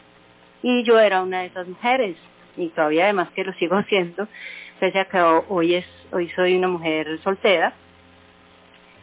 [0.63, 2.17] Y yo era una de esas mujeres
[2.57, 4.29] y todavía además que lo sigo haciendo,
[4.81, 7.73] pese a que hoy es hoy soy una mujer soltera.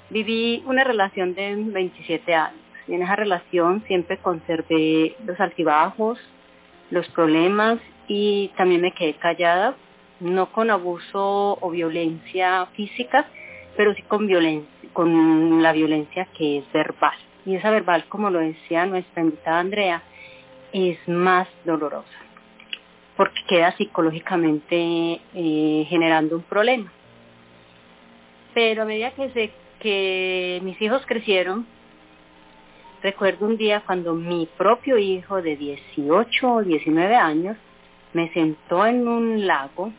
[0.10, 6.20] Viví una relación de 27 años y en esa relación siempre conservé los altibajos,
[6.92, 9.76] los problemas y también me quedé callada,
[10.20, 13.26] no con abuso o violencia física,
[13.76, 14.70] pero sí con violencia.
[14.94, 17.18] con la violencia que es verbal.
[17.46, 20.04] Y esa verbal, como lo decía nuestra invitada Andrea,
[20.74, 22.20] es más dolorosa,
[23.16, 26.92] porque queda psicológicamente eh, generando un problema.
[28.54, 31.66] Pero a medida que, se, que mis hijos crecieron,
[33.02, 37.58] recuerdo un día cuando mi propio hijo de 18 o 19 años
[38.14, 39.92] me sentó en un lago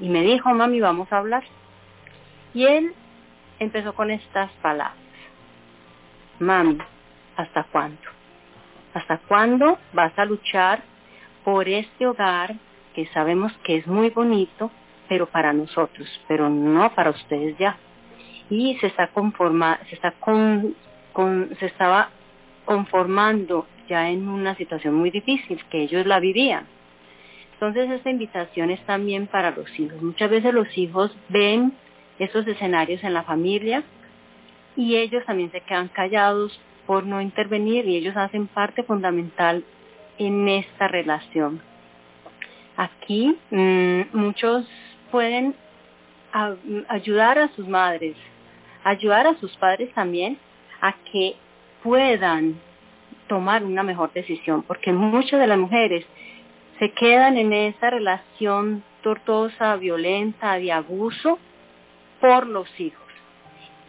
[0.00, 1.42] y me dijo, mami, vamos a hablar.
[2.54, 2.94] Y él
[3.58, 4.96] empezó con estas palabras.
[6.38, 6.78] Mami,
[7.36, 8.00] ¿hasta cuándo?
[8.94, 10.82] ¿Hasta cuándo vas a luchar
[11.44, 12.54] por este hogar
[12.94, 14.70] que sabemos que es muy bonito,
[15.08, 17.76] pero para nosotros, pero no para ustedes ya?
[18.50, 20.74] Y se está conforma, se está con,
[21.18, 22.10] con, se estaba
[22.64, 26.64] conformando ya en una situación muy difícil que ellos la vivían.
[27.54, 30.00] Entonces esta invitación es también para los hijos.
[30.00, 31.72] Muchas veces los hijos ven
[32.20, 33.82] esos escenarios en la familia
[34.76, 39.64] y ellos también se quedan callados por no intervenir y ellos hacen parte fundamental
[40.18, 41.60] en esta relación.
[42.76, 44.68] Aquí mmm, muchos
[45.10, 45.56] pueden
[46.86, 48.14] ayudar a sus madres,
[48.84, 50.38] ayudar a sus padres también
[50.80, 51.36] a que
[51.82, 52.60] puedan
[53.28, 56.04] tomar una mejor decisión, porque muchas de las mujeres
[56.78, 61.38] se quedan en esa relación tortuosa, violenta, de abuso,
[62.20, 63.02] por los hijos.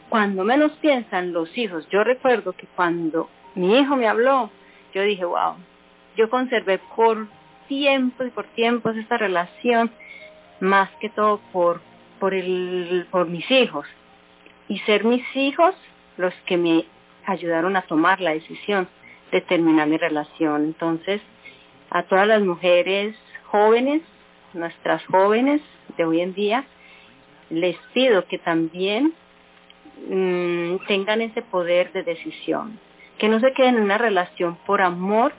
[0.10, 4.50] Cuando menos piensan los hijos, yo recuerdo que cuando mi hijo me habló,
[4.94, 5.56] yo dije, wow,
[6.16, 7.28] yo conservé por
[7.68, 9.92] tiempos y por tiempos esta relación,
[10.60, 11.82] más que todo por,
[12.20, 13.88] por, el, por mis hijos.
[14.68, 15.76] Y ser mis hijos
[16.20, 16.86] los que me
[17.26, 18.90] ayudaron a tomar la decisión
[19.32, 20.66] de terminar mi relación.
[20.66, 21.22] Entonces,
[21.90, 24.02] a todas las mujeres jóvenes,
[24.54, 25.62] nuestras jóvenes
[25.96, 26.66] de hoy en día,
[27.50, 29.14] les pido que también
[30.10, 32.78] mmm, tengan ese poder de decisión,
[33.18, 35.32] que no se queden en una relación por amor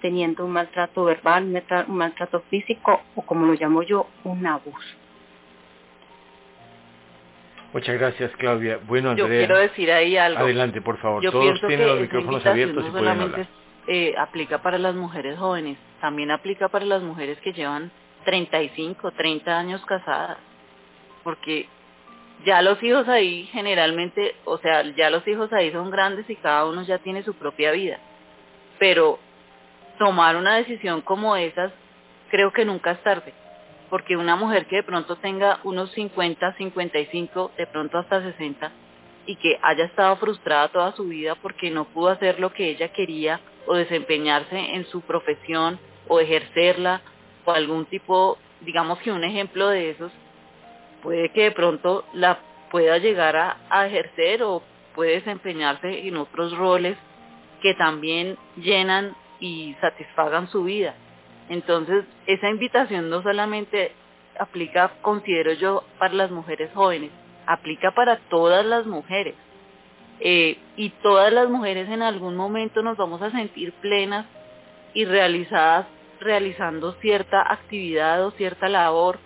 [0.00, 1.52] teniendo un maltrato verbal,
[1.88, 5.07] un maltrato físico o como lo llamo yo, un abuso.
[7.72, 8.78] Muchas gracias, Claudia.
[8.86, 9.28] Bueno, Andrea.
[9.28, 10.40] Yo quiero decir ahí algo.
[10.40, 11.22] Adelante, por favor.
[11.22, 13.46] Yo Todos tienen los micrófonos abiertos no y pueden hablar.
[13.86, 17.90] Eh, aplica para las mujeres jóvenes, también aplica para las mujeres que llevan
[18.24, 20.36] 35, 30 años casadas,
[21.24, 21.66] porque
[22.44, 26.66] ya los hijos ahí generalmente, o sea, ya los hijos ahí son grandes y cada
[26.66, 27.98] uno ya tiene su propia vida,
[28.78, 29.18] pero
[29.98, 31.72] tomar una decisión como esas
[32.30, 33.32] creo que nunca es tarde,
[33.90, 38.70] porque una mujer que de pronto tenga unos 50, 55, de pronto hasta 60,
[39.26, 42.88] y que haya estado frustrada toda su vida porque no pudo hacer lo que ella
[42.88, 47.02] quería o desempeñarse en su profesión o ejercerla
[47.44, 50.10] o algún tipo, digamos que un ejemplo de esos,
[51.02, 52.38] puede que de pronto la
[52.70, 54.62] pueda llegar a, ejercer o
[54.94, 56.96] puede desempeñarse en otros roles
[57.62, 60.94] que también llenan y satisfagan su vida.
[61.48, 63.92] Entonces, esa invitación no solamente
[64.38, 67.10] aplica, considero yo, para las mujeres jóvenes,
[67.46, 69.34] aplica para todas las mujeres.
[70.20, 74.26] Eh, y todas las mujeres en algún momento nos vamos a sentir plenas
[74.92, 75.86] y realizadas
[76.20, 79.18] realizando cierta actividad o cierta labor,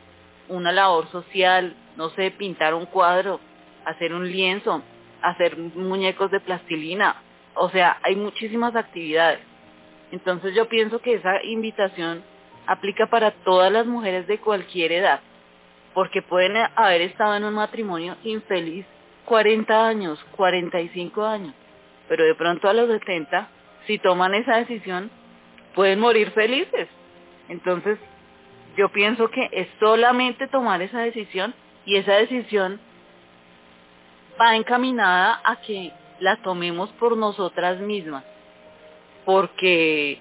[0.48, 3.40] una labor social, no sé, pintar un cuadro,
[3.84, 4.82] hacer un lienzo,
[5.22, 7.16] hacer muñecos de plastilina,
[7.54, 9.40] o sea, hay muchísimas actividades.
[10.12, 12.22] Entonces yo pienso que esa invitación
[12.66, 15.20] aplica para todas las mujeres de cualquier edad
[15.94, 18.86] porque pueden haber estado en un matrimonio infeliz
[19.24, 21.54] 40 años, 45 años,
[22.08, 23.48] pero de pronto a los 70,
[23.86, 25.10] si toman esa decisión,
[25.74, 26.88] pueden morir felices.
[27.48, 27.98] Entonces,
[28.76, 32.80] yo pienso que es solamente tomar esa decisión y esa decisión
[34.40, 38.24] va encaminada a que la tomemos por nosotras mismas,
[39.24, 40.18] porque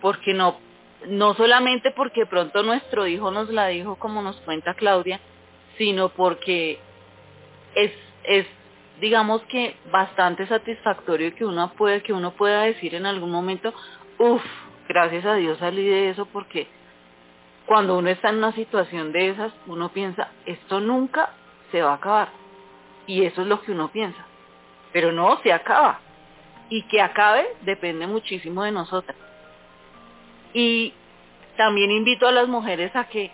[0.00, 0.56] porque no
[1.06, 5.20] no solamente porque pronto nuestro hijo nos la dijo como nos cuenta Claudia,
[5.76, 6.78] sino porque
[7.74, 7.92] es,
[8.24, 8.46] es
[9.00, 13.74] digamos que bastante satisfactorio que uno puede, que uno pueda decir en algún momento,
[14.18, 14.42] uff,
[14.88, 16.66] gracias a Dios salí de eso porque
[17.66, 21.30] cuando uno está en una situación de esas, uno piensa, esto nunca
[21.70, 22.28] se va a acabar.
[23.06, 24.24] Y eso es lo que uno piensa.
[24.92, 26.00] Pero no, se acaba.
[26.70, 29.16] Y que acabe depende muchísimo de nosotras.
[30.52, 30.92] Y
[31.56, 33.30] también invito a las mujeres a que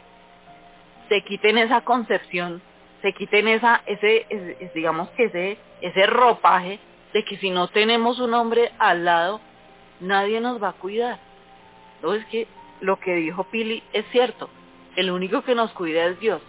[1.08, 2.62] se quiten esa concepción,
[3.02, 6.78] se quiten esa, ese, digamos que ese, ese ropaje
[7.12, 9.40] de que si no tenemos un hombre al lado,
[10.00, 11.18] nadie nos va a cuidar.
[12.02, 12.46] No es que
[12.80, 14.48] lo que dijo Pili es cierto,
[14.96, 16.40] el único que nos cuida es Dios.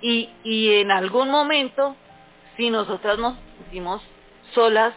[0.00, 1.96] Y, y en algún momento,
[2.56, 4.02] si nosotras nos sentimos
[4.52, 4.94] solas,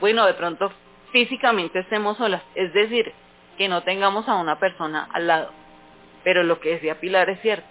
[0.00, 0.72] bueno, de pronto
[1.12, 3.12] físicamente estemos solas, es decir,
[3.58, 5.50] que no tengamos a una persona al lado.
[6.24, 7.68] Pero lo que decía Pilar es cierto,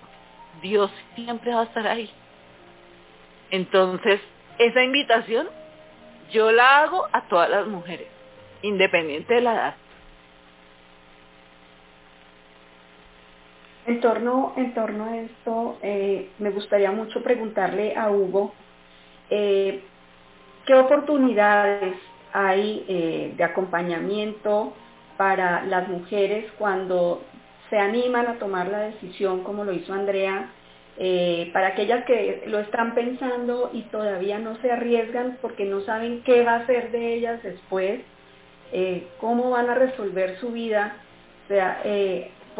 [0.62, 2.10] Dios siempre va a estar ahí.
[3.52, 4.22] Entonces,
[4.60, 5.48] esa invitación
[6.32, 8.08] yo la hago a todas las mujeres,
[8.62, 9.76] independiente de la edad.
[13.88, 18.54] En torno, en torno a esto, eh, me gustaría mucho preguntarle a Hugo,
[19.32, 19.82] eh,
[20.68, 21.96] ¿qué oportunidades
[22.34, 24.74] hay eh, de acompañamiento
[25.18, 27.24] para las mujeres cuando
[27.70, 30.52] se animan a tomar la decisión, como lo hizo Andrea,
[31.54, 36.44] para aquellas que lo están pensando y todavía no se arriesgan porque no saben qué
[36.44, 38.02] va a ser de ellas después,
[39.18, 40.98] cómo van a resolver su vida,
[41.46, 41.82] o sea,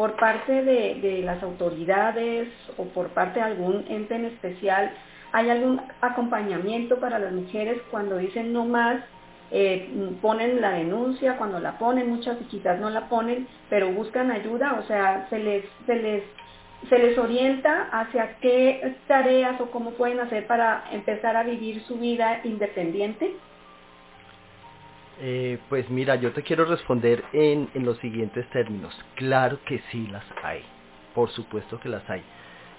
[0.00, 2.48] por parte de, las autoridades
[2.78, 4.90] o por parte de algún ente en especial,
[5.30, 9.04] ¿hay algún acompañamiento para las mujeres cuando dicen no más?
[9.52, 9.88] Eh,
[10.22, 14.82] ponen la denuncia, cuando la ponen, muchas quizás no la ponen, pero buscan ayuda, o
[14.84, 16.22] sea, se les, se les,
[16.88, 21.98] se les orienta hacia qué tareas o cómo pueden hacer para empezar a vivir su
[21.98, 23.34] vida independiente.
[25.22, 28.96] Eh, pues mira, yo te quiero responder en, en los siguientes términos.
[29.16, 30.62] Claro que sí las hay,
[31.14, 32.22] por supuesto que las hay.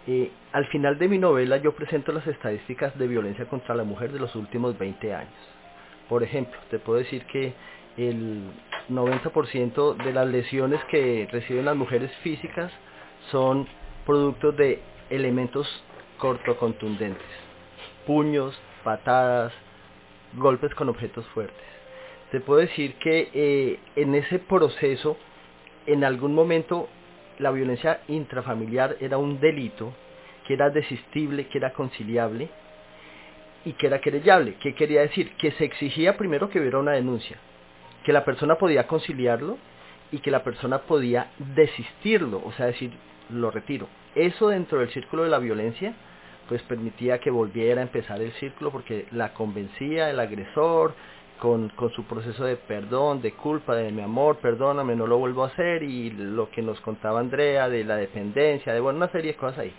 [0.08, 4.12] Eh, al final de mi novela yo presento las estadísticas de violencia contra la mujer
[4.12, 5.61] de los últimos 20 años.
[6.12, 7.54] Por ejemplo, te puedo decir que
[7.96, 8.44] el
[8.90, 12.70] 90% de las lesiones que reciben las mujeres físicas
[13.32, 13.66] son
[14.06, 15.66] productos de elementos
[16.18, 17.26] cortocontundentes,
[18.06, 19.54] puños, patadas,
[20.34, 21.64] golpes con objetos fuertes.
[22.32, 25.16] Te puedo decir que eh, en ese proceso,
[25.86, 26.90] en algún momento,
[27.40, 29.94] la violencia intrafamiliar era un delito
[30.46, 32.50] que era desistible, que era conciliable
[33.66, 34.56] y que era querellable.
[34.62, 35.36] ¿Qué quería decir?
[35.38, 37.38] Que se exigía primero que hubiera una denuncia,
[38.04, 39.58] que la persona podía conciliarlo
[40.12, 42.92] y que la persona podía desistirlo, o sea, decir,
[43.30, 43.88] lo retiro.
[44.16, 45.94] Eso dentro del círculo de la violencia,
[46.50, 50.94] pues permitía que volviera a empezar el círculo porque la convencía el agresor,
[51.42, 55.44] con, con su proceso de perdón, de culpa, de mi amor, perdóname, no lo vuelvo
[55.44, 59.32] a hacer, y lo que nos contaba Andrea de la dependencia, de bueno, una serie
[59.32, 59.74] de cosas ahí.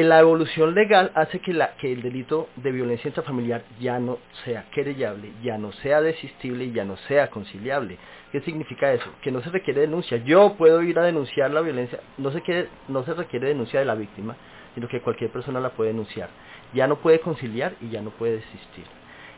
[0.00, 4.66] La evolución legal hace que, la, que el delito de violencia intrafamiliar ya no sea
[4.70, 7.98] querellable, ya no sea desistible y ya no sea conciliable.
[8.30, 9.10] ¿Qué significa eso?
[9.22, 10.18] Que no se requiere denuncia.
[10.18, 13.86] Yo puedo ir a denunciar la violencia, no se, quiere, no se requiere denuncia de
[13.86, 14.36] la víctima,
[14.74, 16.28] sino que cualquier persona la puede denunciar.
[16.74, 18.84] Ya no puede conciliar y ya no puede desistir.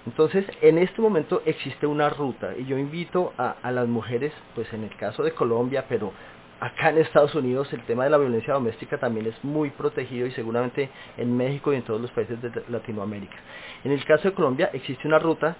[0.04, 4.70] Entonces, en este momento existe una ruta y yo invito a, a, las mujeres, pues
[4.74, 6.12] en el caso de Colombia, pero
[6.60, 10.32] acá en Estados Unidos el tema de la violencia doméstica también es muy protegido y
[10.32, 13.36] seguramente en México y en todos los países de Latinoamérica.
[13.82, 15.56] En el caso de Colombia existe una ruta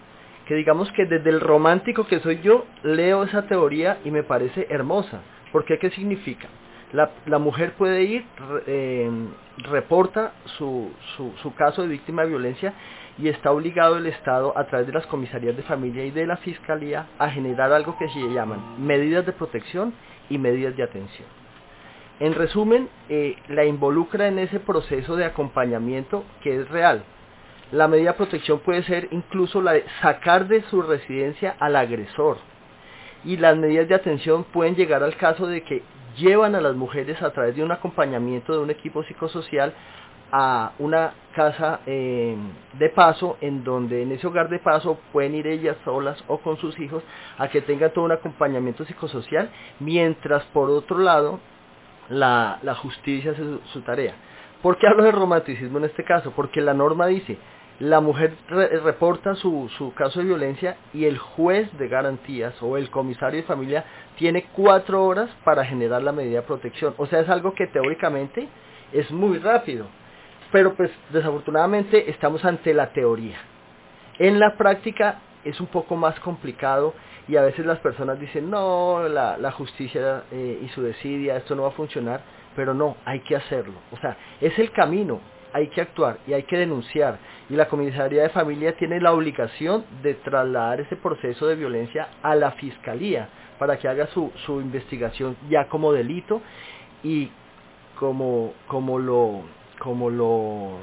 [0.47, 4.67] que digamos que desde el romántico que soy yo leo esa teoría y me parece
[4.69, 5.23] hermosa.
[5.53, 5.79] ¿Por qué?
[5.79, 6.49] ¿Qué significa?
[6.93, 8.25] La, la mujer puede ir,
[8.67, 9.09] eh,
[9.59, 12.75] reporta su, su, su caso de víctima de violencia
[13.17, 16.37] y está obligado el Estado a través de las comisarías de familia y de la
[16.39, 19.93] Fiscalía a generar algo que se llaman medidas de protección
[20.31, 21.29] y medidas de atención.
[22.21, 27.03] En resumen, eh, la involucra en ese proceso de acompañamiento que es real.
[27.73, 32.39] La medida de protección puede ser incluso la de sacar de su residencia al agresor.
[33.25, 35.83] Y las medidas de atención pueden llegar al caso de que
[36.17, 39.73] llevan a las mujeres a través de un acompañamiento de un equipo psicosocial
[40.33, 42.37] a una casa eh,
[42.75, 46.57] de paso en donde en ese hogar de paso pueden ir ellas solas o con
[46.57, 47.03] sus hijos
[47.39, 51.41] a que tengan todo un acompañamiento psicosocial mientras por otro lado
[52.09, 54.15] la, la justicia hace su, tarea.
[54.63, 56.33] ¿Por qué hablo de romanticismo en este caso?
[56.35, 57.39] Porque la norma dice
[57.79, 62.91] la mujer reporta su, su caso de violencia y el juez de garantías o el
[62.91, 63.85] comisario de familia
[64.19, 66.93] tiene cuatro horas para generar la medida de protección.
[66.99, 68.49] O sea, es algo que teóricamente
[68.93, 69.87] es muy rápido
[70.53, 73.39] pero pues desafortunadamente estamos ante la teoría.
[74.19, 76.95] En la práctica es un poco más complicado
[77.29, 81.55] y a veces las personas dicen, no, la, la justicia eh, y su desidia, esto
[81.55, 82.21] no va a funcionar,
[82.57, 83.75] pero no, hay que hacerlo.
[83.93, 85.21] O sea, es el camino,
[85.53, 87.19] hay que actuar y hay que denunciar.
[87.49, 92.35] Y la comisaría de familia tiene la obligación de trasladar ese proceso de violencia a
[92.35, 93.29] la fiscalía
[93.59, 96.41] para que haga su, su investigación ya como delito
[97.03, 97.31] y
[97.99, 99.43] como, como lo
[99.81, 100.79] como lo,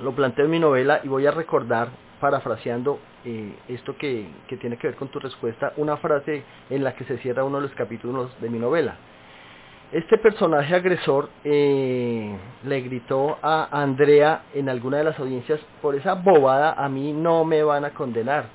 [0.00, 1.88] lo planteo en mi novela y voy a recordar,
[2.20, 6.94] parafraseando eh, esto que, que tiene que ver con tu respuesta, una frase en la
[6.94, 8.96] que se cierra uno de los capítulos de mi novela.
[9.92, 12.34] este personaje agresor eh,
[12.64, 17.44] le gritó a Andrea en alguna de las audiencias, por esa bobada a mí no
[17.44, 18.46] me van a condenar.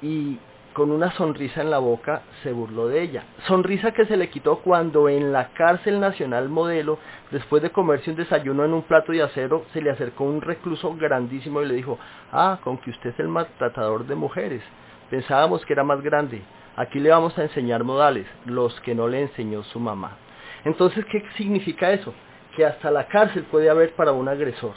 [0.00, 0.38] Y
[0.74, 3.22] con una sonrisa en la boca se burló de ella.
[3.46, 6.98] Sonrisa que se le quitó cuando en la cárcel nacional modelo,
[7.30, 10.94] después de comerse un desayuno en un plato de acero, se le acercó un recluso
[10.96, 11.98] grandísimo y le dijo,
[12.32, 14.62] ah, con que usted es el maltratador de mujeres.
[15.10, 16.42] Pensábamos que era más grande.
[16.76, 20.16] Aquí le vamos a enseñar modales, los que no le enseñó su mamá.
[20.64, 22.12] Entonces, ¿qué significa eso?
[22.56, 24.74] Que hasta la cárcel puede haber para un agresor.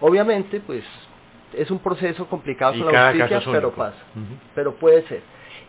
[0.00, 0.82] Obviamente, pues
[1.54, 3.96] es un proceso complicado con la justicia, pero pasa,
[4.54, 5.20] pero puede ser.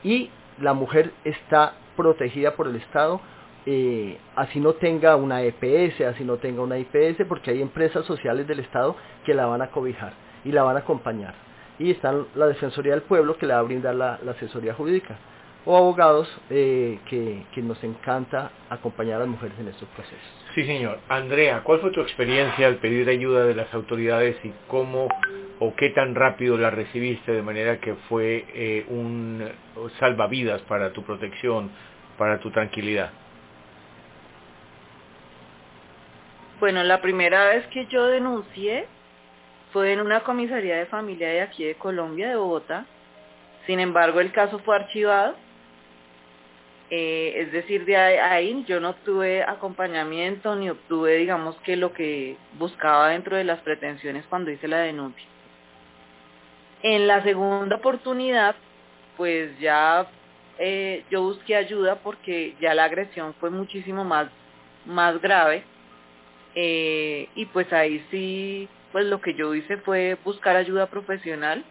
[0.03, 0.29] Y
[0.59, 3.21] la mujer está protegida por el Estado,
[3.65, 8.47] eh, así no tenga una EPS, así no tenga una IPS, porque hay empresas sociales
[8.47, 10.13] del Estado que la van a cobijar
[10.43, 11.33] y la van a acompañar.
[11.79, 15.17] Y está la Defensoría del Pueblo que le va a brindar la asesoría jurídica
[15.65, 20.45] o abogados eh, que, que, nos encanta acompañar a las mujeres en estos procesos.
[20.55, 20.99] Sí, señor.
[21.07, 25.07] Andrea, ¿cuál fue tu experiencia al pedir ayuda de las autoridades y cómo
[25.59, 29.47] o qué tan rápido la recibiste de manera que fue eh, un
[29.99, 31.71] salvavidas para tu protección,
[32.17, 33.11] para tu tranquilidad?
[36.59, 38.85] Bueno, la primera vez que yo denuncié
[39.71, 42.85] fue en una comisaría de familia de aquí de Colombia, de Bogotá.
[43.65, 45.35] Sin embargo, el caso fue archivado
[46.95, 52.37] eh, es decir, de ahí yo no obtuve acompañamiento ni obtuve, digamos, que lo que
[52.59, 55.25] buscaba dentro de las pretensiones cuando hice la denuncia.
[56.83, 58.55] En la segunda oportunidad,
[59.17, 60.05] pues ya
[60.59, 64.27] eh, yo busqué ayuda porque ya la agresión fue muchísimo más,
[64.85, 65.63] más grave.
[66.53, 71.63] Eh, y pues ahí sí, pues lo que yo hice fue buscar ayuda profesional.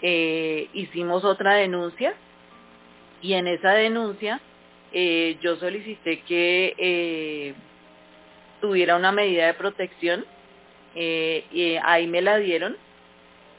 [0.00, 2.14] Eh, hicimos otra denuncia
[3.22, 4.40] y en esa denuncia
[4.92, 7.54] eh, yo solicité que eh,
[8.60, 10.26] tuviera una medida de protección
[10.94, 12.76] eh, ahí me la dieron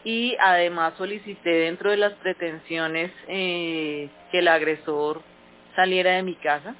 [0.03, 5.21] y además solicité dentro de las pretensiones que el agresor
[5.77, 6.75] saliera de mi casa.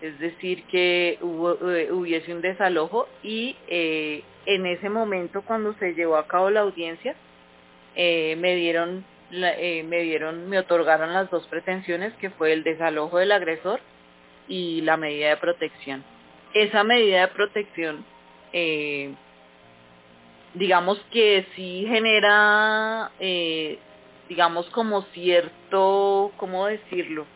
[0.00, 1.58] Es decir que hubo,
[1.94, 7.14] hubiese un desalojo y en ese momento cuando se llevó a cabo la audiencia
[7.94, 13.32] me dieron eh, me dieron, me otorgaron las dos pretensiones, que fue el desalojo del
[13.32, 13.80] agresor
[14.48, 16.04] y la medida de protección.
[16.52, 18.04] Esa medida de protección,
[18.52, 19.14] eh,
[20.54, 23.78] digamos que sí genera, eh,
[24.28, 27.26] digamos como cierto, ¿cómo decirlo?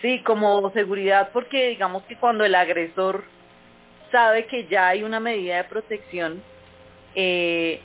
[0.00, 3.24] Sí, como seguridad, porque digamos que cuando el agresor
[4.12, 6.42] sabe que ya hay una medida de protección,
[7.16, 7.80] eh,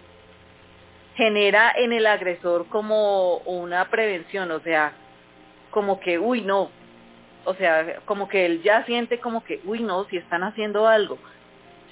[1.19, 4.93] genera en el agresor como una prevención, o sea,
[5.69, 6.71] como que, uy, no,
[7.43, 11.17] o sea, como que él ya siente como que, uy, no, si están haciendo algo,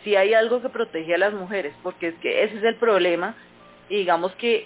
[0.05, 3.35] si hay algo que protege a las mujeres, porque es que ese es el problema,
[3.89, 4.65] y digamos que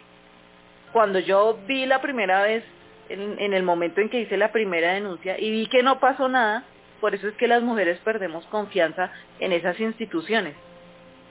[0.94, 2.64] cuando yo vi la primera vez,
[3.10, 6.30] en, en el momento en que hice la primera denuncia, y vi que no pasó
[6.30, 6.66] nada,
[7.00, 10.56] por eso es que las mujeres perdemos confianza en esas instituciones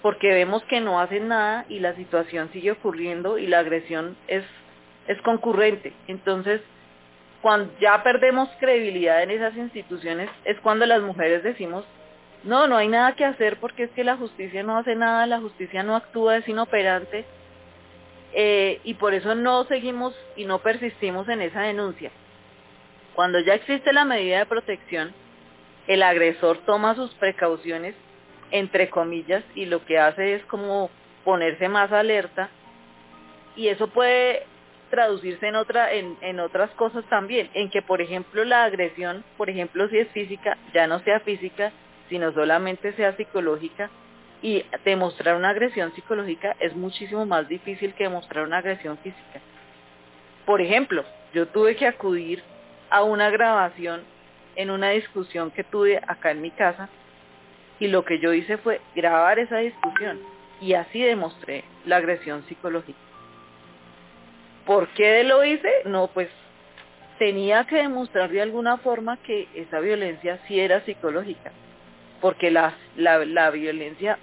[0.03, 4.45] porque vemos que no hacen nada y la situación sigue ocurriendo y la agresión es,
[5.07, 5.93] es concurrente.
[6.09, 6.61] Entonces,
[7.43, 11.85] cuando ya perdemos credibilidad en esas instituciones, es cuando las mujeres decimos,
[12.45, 15.41] no, no hay nada que hacer porque es que la justicia no hace nada, la
[15.41, 17.25] justicia no actúa, es inoperante,
[18.33, 22.11] eh, y por eso no seguimos y no persistimos en esa denuncia.
[23.15, 25.13] Cuando ya existe la medida de protección,
[25.89, 27.95] el agresor toma sus precauciones
[28.51, 30.91] entre comillas, y lo que hace es como
[31.25, 32.49] ponerse más alerta
[33.57, 34.45] y eso puede
[34.91, 39.51] traducirse en otra en, en otras cosas también, en que por ejemplo la agresión, por
[39.51, 41.73] ejemplo si es física, ya no sea física,
[42.09, 43.91] sino solamente sea psicológica
[44.43, 49.41] y demostrar una agresión psicológica es muchísimo más difícil que demostrar una agresión física.
[50.47, 52.43] Por ejemplo, yo tuve que acudir
[52.89, 54.03] a una grabación
[54.57, 56.89] en una discusión que tuve acá en mi casa
[57.81, 60.21] y lo que yo hice fue grabar esa discusión
[60.61, 62.99] y así demostré la agresión psicológica.
[64.67, 65.69] ¿Por qué lo hice?
[65.87, 66.29] No, pues
[67.19, 71.51] tenía que demostrar de alguna forma que esa violencia sí era psicológica,
[72.21, 74.19] porque la, la, la violencia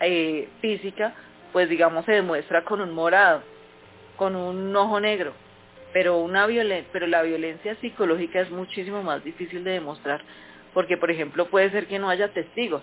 [0.00, 1.14] eh, física,
[1.52, 3.42] pues digamos, se demuestra con un morado,
[4.16, 5.32] con un ojo negro,
[5.92, 10.22] pero, una violen pero la violencia psicológica es muchísimo más difícil de demostrar
[10.74, 12.82] porque por ejemplo puede ser que no haya testigos.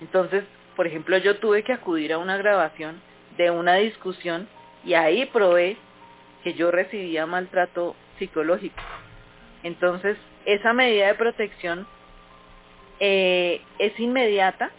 [0.00, 0.44] Entonces,
[0.76, 3.00] por ejemplo, yo tuve que acudir a una grabación
[3.36, 4.48] de una discusión
[4.84, 5.76] y ahí probé
[6.42, 8.82] que yo recibía maltrato psicológico.
[9.62, 11.86] Entonces, esa medida de protección
[12.98, 14.70] eh, es inmediata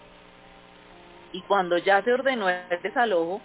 [1.32, 3.42] y cuando ya se ordenó el desalojo,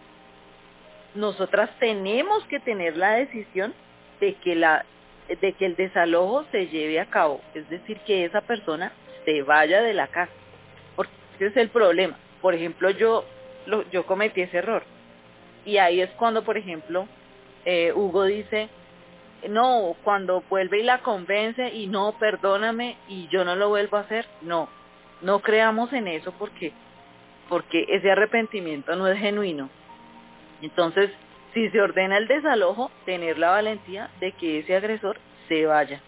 [1.14, 3.72] nosotras tenemos que tener la decisión
[4.20, 4.84] de que la
[5.28, 8.92] de que el desalojo se lleve a cabo, es decir, que esa persona
[9.24, 10.32] se vaya de la casa,
[10.96, 12.18] porque ese es el problema.
[12.40, 13.24] Por ejemplo, yo
[13.66, 14.82] lo, yo cometí ese error
[15.64, 17.06] y ahí es cuando, por ejemplo,
[17.64, 18.68] eh, Hugo dice,
[19.48, 24.00] no, cuando vuelve y la convence y no, perdóname y yo no lo vuelvo a
[24.00, 24.68] hacer, no,
[25.20, 26.72] no creamos en eso porque
[27.48, 29.70] porque ese arrepentimiento no es genuino.
[30.60, 31.10] Entonces,
[31.58, 36.00] si se ordena el desalojo, tener la valentía de que ese agresor se vaya.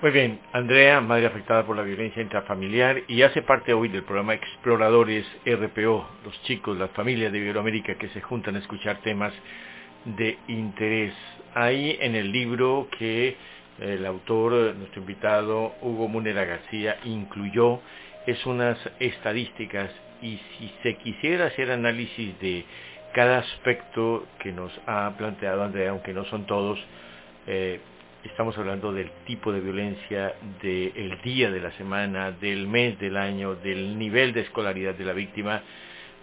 [0.00, 4.32] Muy bien, Andrea, madre afectada por la violencia intrafamiliar y hace parte hoy del programa
[4.34, 9.34] Exploradores RPO, los chicos, las familias de Iberoamérica que se juntan a escuchar temas
[10.04, 11.12] de interés.
[11.54, 13.36] Ahí en el libro que
[13.80, 17.80] el autor, nuestro invitado Hugo Munera García, incluyó,
[18.26, 19.90] es unas estadísticas
[20.22, 22.64] y si se quisiera hacer análisis de
[23.12, 26.78] cada aspecto que nos ha planteado Andrea, aunque no son todos,
[27.46, 27.80] eh,
[28.24, 33.54] estamos hablando del tipo de violencia, del día de la semana, del mes del año,
[33.56, 35.62] del nivel de escolaridad de la víctima,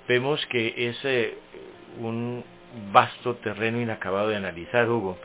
[0.07, 1.33] vemos que es eh,
[1.99, 2.43] un
[2.91, 5.17] vasto terreno inacabado de analizar, Hugo.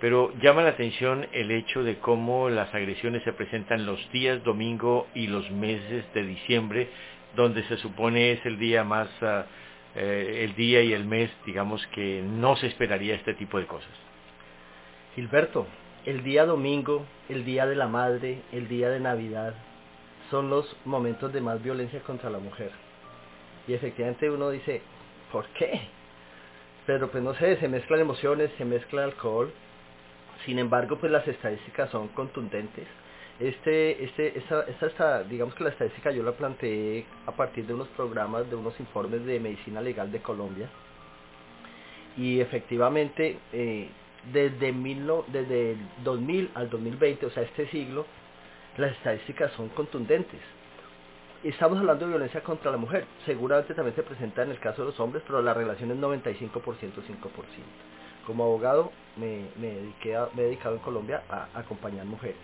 [0.00, 5.06] Pero llama la atención el hecho de cómo las agresiones se presentan los días domingo
[5.14, 6.88] y los meses de diciembre,
[7.36, 9.46] donde se supone es el día más, ah,
[9.94, 13.90] eh, el día y el mes, digamos, que no se esperaría este tipo de cosas.
[15.14, 15.66] Gilberto,
[16.04, 19.54] el día domingo, el día de la madre, el día de Navidad,
[20.30, 22.70] son los momentos de más violencia contra la mujer.
[23.68, 24.82] Y efectivamente uno dice,
[25.30, 25.80] ¿por qué?
[26.86, 29.52] Pero pues no sé, se mezclan emociones, se mezcla alcohol.
[30.44, 32.86] Sin embargo, pues las estadísticas son contundentes.
[33.40, 37.88] Este, este, esta, esta, digamos que la estadística yo la planteé a partir de unos
[37.88, 40.68] programas, de unos informes de medicina legal de Colombia.
[42.16, 43.88] Y efectivamente, eh,
[44.32, 48.06] desde, mil desde el 2000 al 2020, o sea, este siglo,
[48.76, 50.40] las estadísticas son contundentes.
[51.42, 53.04] Estamos hablando de violencia contra la mujer.
[53.26, 56.52] Seguramente también se presenta en el caso de los hombres, pero la relación es 95%
[56.52, 56.92] 5%.
[58.26, 62.36] Como abogado me, me, dediqué me he dedicado en Colombia a acompañar mujeres.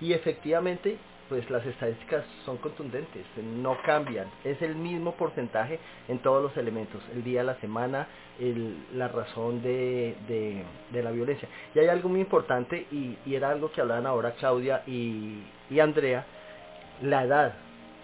[0.00, 5.78] Y efectivamente pues las estadísticas son contundentes, no cambian, es el mismo porcentaje
[6.08, 8.06] en todos los elementos, el día, la semana,
[8.38, 11.48] el, la razón de, de, la violencia.
[11.74, 15.80] Y hay algo muy importante, y, y era algo que hablaban ahora Claudia y, y
[15.80, 16.24] Andrea,
[17.02, 17.54] la edad,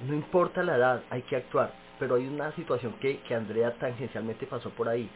[0.07, 4.47] no importa la edad, hay que actuar, pero hay una situación que, que Andrea tangencialmente
[4.47, 5.09] pasó por ahí,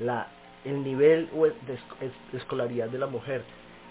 [0.00, 0.26] la,
[0.64, 1.28] el nivel
[1.66, 3.42] de escolaridad de la mujer,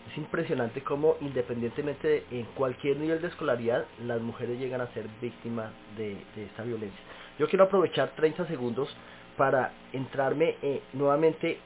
[0.10, 5.06] es impresionante cómo independientemente de en cualquier nivel de escolaridad las mujeres llegan a ser
[5.22, 6.99] víctimas de, esta violencia.
[7.39, 8.89] Yo quiero aprovechar 30 segundos
[9.38, 11.60] para entrarme eh, nuevamente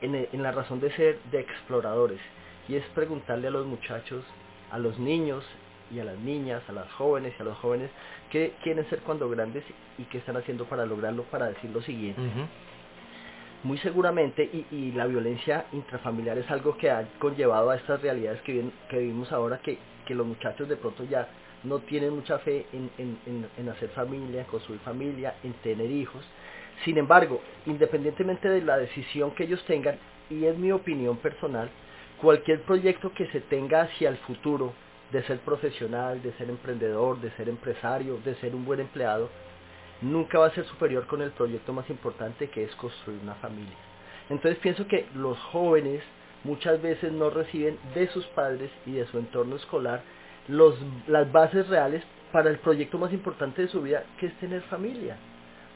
[0.00, 2.20] en, en, la razón de ser de exploradores
[2.68, 4.24] y es preguntarle a los muchachos,
[4.70, 5.44] a los niños
[5.92, 7.90] y a las niñas, a las jóvenes y a los jóvenes
[8.30, 9.64] qué quieren ser cuando grandes
[9.98, 12.22] y qué están haciendo para lograrlo para decir lo siguiente
[13.64, 18.40] muy seguramente, y, y, la violencia intrafamiliar es algo que ha conllevado a estas realidades
[18.42, 21.26] que, que vivimos ahora, que, los muchachos de pronto ya
[21.64, 26.22] no tienen mucha fe en, en, en, hacer familia, en construir familia, en tener hijos.
[26.84, 29.96] Sin embargo, independientemente de la decisión que ellos tengan,
[30.28, 31.70] y es mi opinión personal,
[32.20, 34.74] cualquier proyecto que se tenga hacia el futuro,
[35.12, 39.30] de ser profesional, de ser emprendedor, de ser empresario, de ser un buen empleado,
[40.02, 43.76] nunca va a ser superior con el proyecto más importante que es construir una familia.
[44.28, 46.02] Entonces pienso que los jóvenes
[46.44, 50.02] muchas veces no reciben de sus padres y de su entorno escolar
[50.48, 50.76] los,
[51.06, 55.16] las bases reales para el proyecto más importante de su vida, que es tener familia.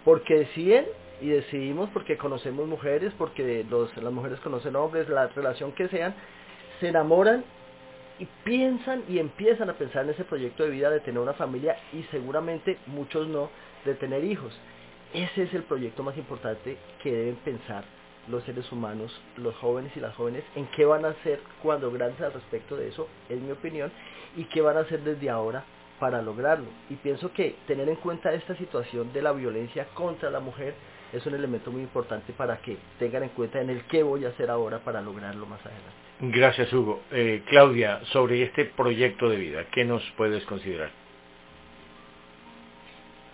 [0.04, 0.86] Porque deciden
[1.20, 6.14] y decidimos porque conocemos mujeres, porque los, las mujeres conocen hombres, la relación que sean,
[6.80, 7.44] se enamoran
[8.18, 11.76] y piensan y empiezan a pensar en ese proyecto de vida de tener una familia
[11.92, 13.50] y seguramente muchos no,
[13.84, 14.52] de tener hijos.
[15.12, 17.84] Ese es el proyecto más importante que deben pensar
[18.28, 22.20] los seres humanos, los jóvenes y las jóvenes, en qué van a hacer cuando grandes
[22.20, 23.92] al respecto de eso, es mi opinión,
[24.36, 25.64] y qué van a hacer desde ahora
[26.00, 26.66] para lograrlo.
[26.90, 30.74] Y pienso que tener en cuenta esta situación de la violencia contra la mujer
[31.12, 34.30] es un elemento muy importante para que tengan en cuenta en el qué voy a
[34.30, 36.05] hacer ahora para lograrlo más adelante.
[36.20, 37.02] Gracias, Hugo.
[37.10, 40.90] Eh, Claudia, sobre este proyecto de vida, ¿qué nos puedes considerar?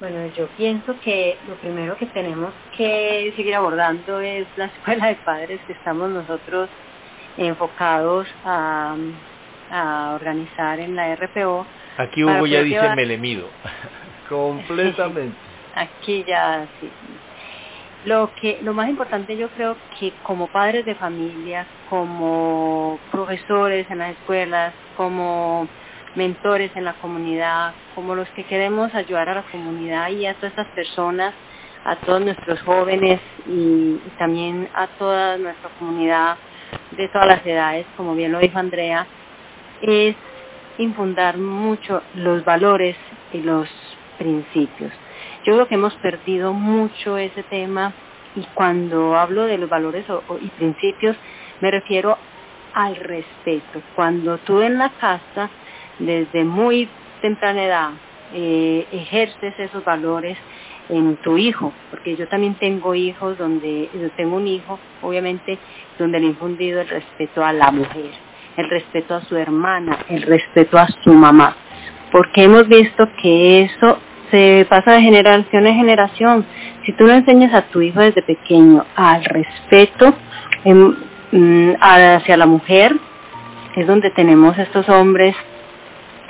[0.00, 5.14] Bueno, yo pienso que lo primero que tenemos que seguir abordando es la escuela de
[5.16, 6.68] padres que estamos nosotros
[7.36, 8.96] enfocados a,
[9.70, 11.64] a organizar en la RPO.
[11.98, 13.48] Aquí Hugo ya dice melemido.
[14.28, 15.36] Completamente.
[15.76, 16.90] Aquí ya sí.
[18.04, 23.98] Lo que lo más importante yo creo que como padres de familia, como profesores en
[23.98, 25.68] las escuelas, como
[26.16, 30.50] mentores en la comunidad, como los que queremos ayudar a la comunidad y a todas
[30.50, 31.32] estas personas,
[31.84, 36.36] a todos nuestros jóvenes y, también a toda nuestra comunidad
[36.92, 39.06] de todas las edades, como bien lo dijo Andrea,
[39.80, 40.16] es
[40.78, 42.96] infundar mucho los valores
[43.32, 43.68] y los
[44.18, 44.92] principios.
[45.44, 47.92] Yo creo que hemos perdido mucho ese tema
[48.36, 50.06] y cuando hablo de los valores
[50.40, 51.16] y principios
[51.60, 52.16] me refiero
[52.74, 53.82] al respeto.
[53.94, 55.50] Cuando tú en la casa
[55.98, 56.88] desde muy
[57.20, 57.90] temprana edad
[58.34, 60.38] eh, ejerces esos valores
[60.88, 65.58] en tu hijo, porque yo también tengo hijos donde, yo tengo un hijo, obviamente,
[65.98, 68.10] donde le he infundido el respeto a la mujer,
[68.56, 71.56] el respeto a su hermana, el respeto a su mamá,
[72.10, 73.98] porque hemos visto que eso
[74.32, 76.46] se pasa de generación en generación.
[76.86, 80.14] Si tú no enseñas a tu hijo desde pequeño al respeto
[80.64, 80.94] em,
[81.32, 82.96] mm, hacia la mujer,
[83.76, 85.34] es donde tenemos estos hombres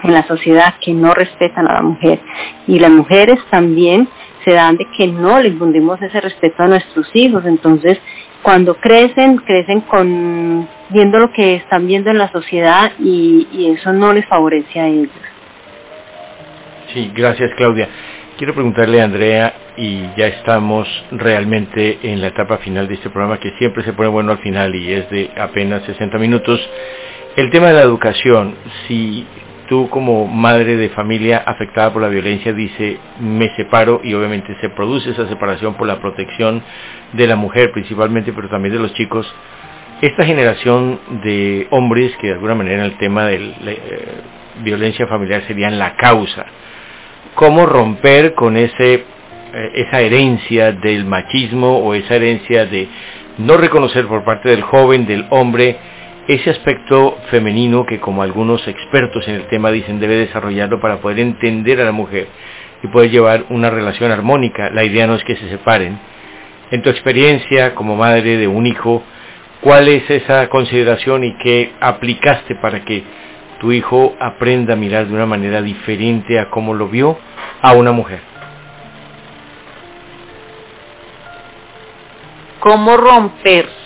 [0.02, 2.20] en la sociedad que no respetan a la mujer.
[2.66, 4.08] Y las mujeres también
[4.44, 7.44] se dan de que no le infundimos ese respeto a nuestros hijos.
[7.46, 7.98] Entonces,
[8.42, 13.92] cuando crecen, crecen con viendo lo que están viendo en la sociedad y, y eso
[13.92, 15.31] no les favorece a ellos.
[16.92, 17.88] Sí, gracias Claudia.
[18.36, 23.38] Quiero preguntarle a Andrea, y ya estamos realmente en la etapa final de este programa,
[23.38, 26.60] que siempre se pone bueno al final y es de apenas 60 minutos.
[27.36, 28.54] El tema de la educación,
[28.86, 29.26] si
[29.68, 34.68] tú como madre de familia afectada por la violencia dice me separo y obviamente se
[34.70, 36.62] produce esa separación por la protección
[37.12, 39.24] de la mujer principalmente pero también de los chicos
[40.02, 44.20] esta generación de hombres que de alguna manera en el tema de la, eh,
[44.64, 46.44] violencia familiar serían la causa
[47.34, 49.04] cómo romper con ese
[49.54, 52.88] eh, esa herencia del machismo o esa herencia de
[53.38, 55.76] no reconocer por parte del joven del hombre
[56.26, 61.18] ese aspecto femenino que como algunos expertos en el tema dicen debe desarrollarlo para poder
[61.18, 62.28] entender a la mujer
[62.82, 64.70] y poder llevar una relación armónica.
[64.70, 65.98] La idea no es que se separen.
[66.70, 69.02] En tu experiencia como madre de un hijo,
[69.60, 73.02] ¿cuál es esa consideración y qué aplicaste para que
[73.62, 77.16] tu hijo aprenda a mirar de una manera diferente a cómo lo vio
[77.62, 78.20] a una mujer?
[82.60, 83.82] ¿Cómo romper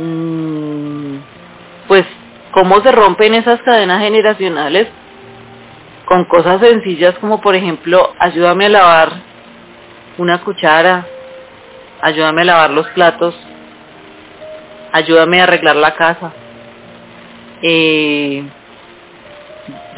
[0.00, 1.18] Mm,
[1.88, 2.04] pues
[2.52, 4.86] cómo se rompen esas cadenas generacionales
[6.04, 9.12] con cosas sencillas como por ejemplo ayúdame a lavar
[10.18, 11.04] una cuchara,
[12.00, 13.34] ayúdame a lavar los platos,
[14.92, 16.32] ayúdame a arreglar la casa.
[17.62, 18.44] Eh,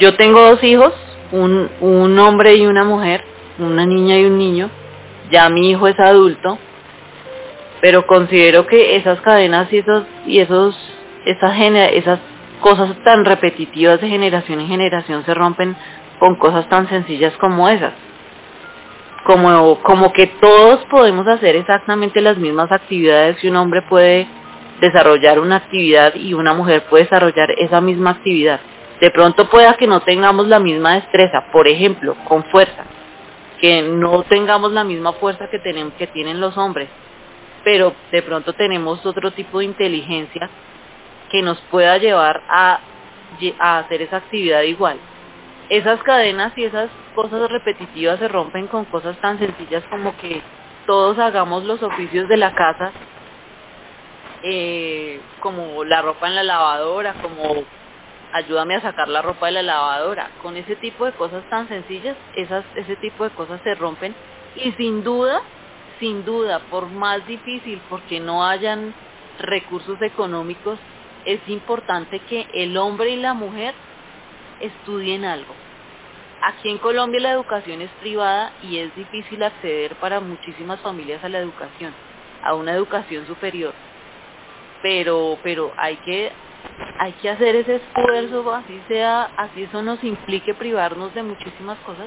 [0.00, 0.92] yo tengo dos hijos,
[1.32, 3.22] un, un hombre y una mujer,
[3.58, 4.70] una niña y un niño.
[5.30, 6.58] Ya mi hijo es adulto
[7.80, 10.76] pero considero que esas cadenas y esos y esos
[11.24, 11.52] esas
[11.92, 12.20] esas
[12.60, 15.76] cosas tan repetitivas de generación en generación se rompen
[16.18, 17.92] con cosas tan sencillas como esas
[19.24, 24.28] como como que todos podemos hacer exactamente las mismas actividades y un hombre puede
[24.80, 28.60] desarrollar una actividad y una mujer puede desarrollar esa misma actividad
[29.00, 32.84] de pronto pueda que no tengamos la misma destreza por ejemplo con fuerza
[33.60, 36.88] que no tengamos la misma fuerza que tenemos que tienen los hombres
[37.64, 40.48] pero de pronto tenemos otro tipo de inteligencia
[41.30, 42.80] que nos pueda llevar a,
[43.58, 44.98] a hacer esa actividad igual.
[45.68, 50.42] Esas cadenas y esas cosas repetitivas se rompen con cosas tan sencillas como que
[50.86, 52.90] todos hagamos los oficios de la casa,
[54.42, 57.64] eh, como la ropa en la lavadora, como
[58.32, 60.30] ayúdame a sacar la ropa de la lavadora.
[60.42, 64.14] Con ese tipo de cosas tan sencillas, esas, ese tipo de cosas se rompen
[64.56, 65.42] y sin duda
[66.00, 68.92] sin duda, por más difícil, porque no hayan
[69.38, 70.78] recursos económicos,
[71.26, 73.74] es importante que el hombre y la mujer
[74.60, 75.54] estudien algo.
[76.42, 81.28] Aquí en Colombia la educación es privada y es difícil acceder para muchísimas familias a
[81.28, 81.92] la educación,
[82.42, 83.74] a una educación superior.
[84.82, 86.32] Pero, pero hay que,
[86.98, 92.06] hay que hacer ese esfuerzo, así sea, así eso nos implique privarnos de muchísimas cosas.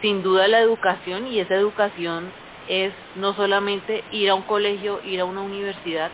[0.00, 2.30] Sin duda la educación y esa educación
[2.68, 6.10] es no solamente ir a un colegio, ir a una universidad,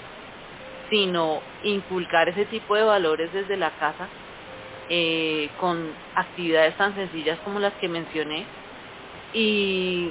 [0.88, 4.08] sino inculcar ese tipo de valores desde la casa
[4.88, 8.46] eh, con actividades tan sencillas como las que mencioné
[9.32, 10.10] y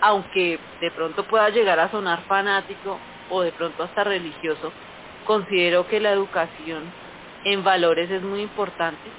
[0.00, 3.00] aunque de pronto pueda llegar a sonar fanático
[3.30, 4.72] o de pronto hasta religioso,
[5.24, 6.84] considero que la educación
[7.44, 9.10] en valores es muy importante,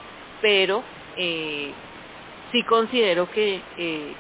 [0.42, 0.84] pero
[1.18, 1.72] eh,
[2.52, 4.14] sí considero que eh,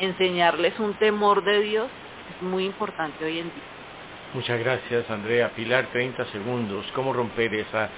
[0.00, 1.88] enseñarles un temor de Dios
[2.34, 3.64] es muy importante hoy en día.
[4.34, 5.50] Muchas gracias, Andrea.
[5.56, 6.84] Pilar, 30 segundos.
[6.94, 7.88] ¿Cómo romper esa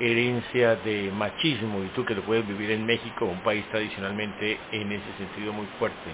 [0.00, 4.92] herencia de machismo y tú que lo puedes vivir en México, un país tradicionalmente en
[4.92, 6.10] ese sentido muy fuerte?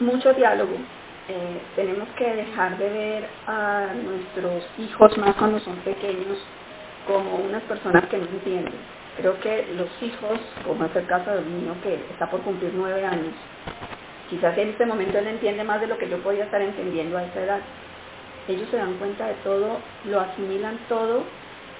[0.00, 0.76] Mucho diálogo.
[1.28, 6.38] Eh, tenemos que dejar de ver a nuestros hijos más cuando son pequeños
[7.06, 8.74] como unas personas que no entienden.
[9.18, 13.04] Creo que los hijos, como es el caso del niño que está por cumplir nueve
[13.04, 13.34] años,
[14.30, 17.24] quizás en este momento él entiende más de lo que yo podía estar entendiendo a
[17.24, 17.60] esa edad.
[18.48, 21.24] Ellos se dan cuenta de todo, lo asimilan todo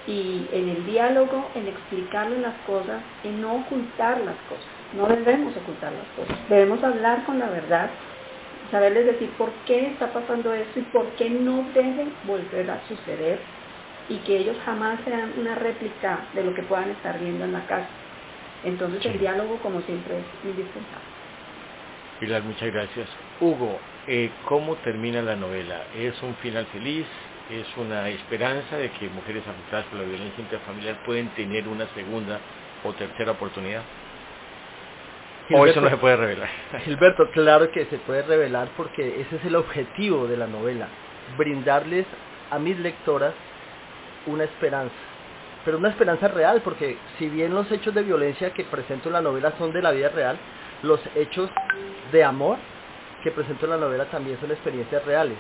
[0.07, 4.67] y en el diálogo, en explicarles las cosas, en no ocultar las cosas.
[4.95, 6.49] No debemos ocultar las cosas.
[6.49, 7.89] Debemos hablar con la verdad,
[8.71, 13.39] saberles decir por qué está pasando esto y por qué no debe volver a suceder
[14.09, 17.67] y que ellos jamás sean una réplica de lo que puedan estar viendo en la
[17.67, 17.89] casa.
[18.65, 21.09] Entonces el diálogo, como siempre, es indispensable.
[22.21, 23.09] Pilar, muchas gracias.
[23.41, 25.83] Hugo, eh, ¿cómo termina la novela?
[25.97, 27.07] ¿Es un final feliz?
[27.51, 32.41] es una esperanza de que mujeres afectadas por la violencia intrafamiliar pueden tener una segunda
[32.85, 33.83] o tercera oportunidad.
[35.55, 36.49] O eso no se puede revelar.
[36.85, 40.89] Gilberto, claro que se puede revelar porque ese es el objetivo de la novela,
[41.37, 42.07] brindarles
[42.51, 43.35] a mis lectoras
[44.27, 44.95] una esperanza,
[45.65, 49.23] pero una esperanza real, porque si bien los hechos de violencia que presento en la
[49.23, 50.39] novela son de la vida real,
[50.83, 51.51] los hechos
[52.13, 52.59] de amor
[53.23, 55.39] que presento en la novela también son experiencias reales.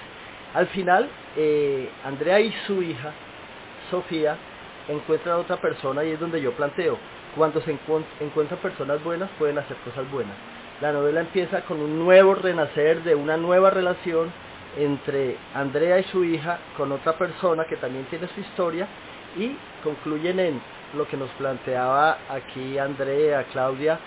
[0.54, 3.12] Al final, eh, Andrea y su hija,
[3.90, 4.36] Sofía,
[4.88, 6.98] encuentran a otra persona y es donde yo planteo,
[7.39, 10.34] cuando se encuentran personas buenas pueden hacer cosas buenas.
[10.80, 14.32] La novela empieza con un nuevo renacer de una nueva relación
[14.76, 18.89] entre Andrea y su hija con otra persona que también tiene su historia
[19.36, 20.61] y concluyen en
[20.97, 24.01] lo que nos planteaba aquí Andrea, Claudia,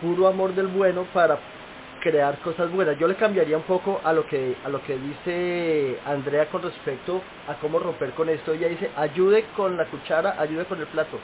[0.00, 1.38] puro amor del bueno para
[2.00, 2.98] crear cosas buenas.
[2.98, 7.20] Yo le cambiaría un poco a lo que a lo que dice Andrea con respecto
[7.48, 8.52] a cómo romper con esto.
[8.52, 11.18] Ella dice, "Ayude con la cuchara, ayude con el plato."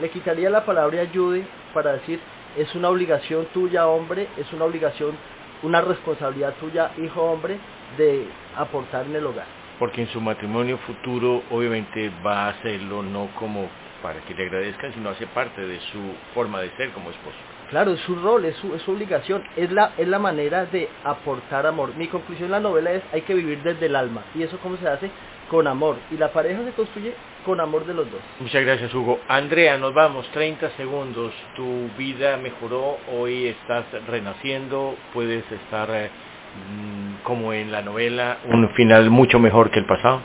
[0.00, 2.20] Le quitaría la palabra ayude para decir,
[2.56, 5.16] "Es una obligación tuya, hombre, es una obligación,
[5.62, 7.58] una responsabilidad tuya, hijo hombre,
[7.96, 8.26] de
[8.56, 9.46] aportar en el hogar."
[9.78, 13.68] Porque en su matrimonio futuro obviamente va a hacerlo no como
[14.02, 16.00] para que le agradezcan, sino hace parte de su
[16.34, 17.36] forma de ser como esposo.
[17.70, 20.88] Claro, es su rol, es su, es su obligación, es la, es la manera de
[21.02, 21.96] aportar amor.
[21.96, 24.22] Mi conclusión en la novela es hay que vivir desde el alma.
[24.34, 25.10] ¿Y eso cómo se hace?
[25.54, 25.94] Con amor.
[26.10, 27.14] Y la pareja se construye
[27.46, 28.20] con amor de los dos.
[28.40, 29.20] Muchas gracias, Hugo.
[29.28, 31.32] Andrea, nos vamos, 30 segundos.
[31.54, 38.68] Tu vida mejoró, hoy estás renaciendo, puedes estar eh, mm, como en la novela, un
[38.70, 40.22] final mucho mejor que el pasado.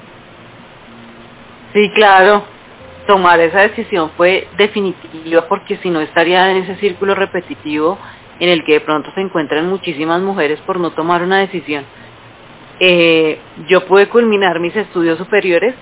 [1.73, 2.45] Sí, claro,
[3.07, 7.99] tomar esa decisión fue definitiva porque si no estaría en ese círculo repetitivo
[8.39, 11.85] en el que de pronto se encuentran muchísimas mujeres por no tomar una decisión.
[12.79, 15.75] Eh, yo pude culminar mis estudios superiores,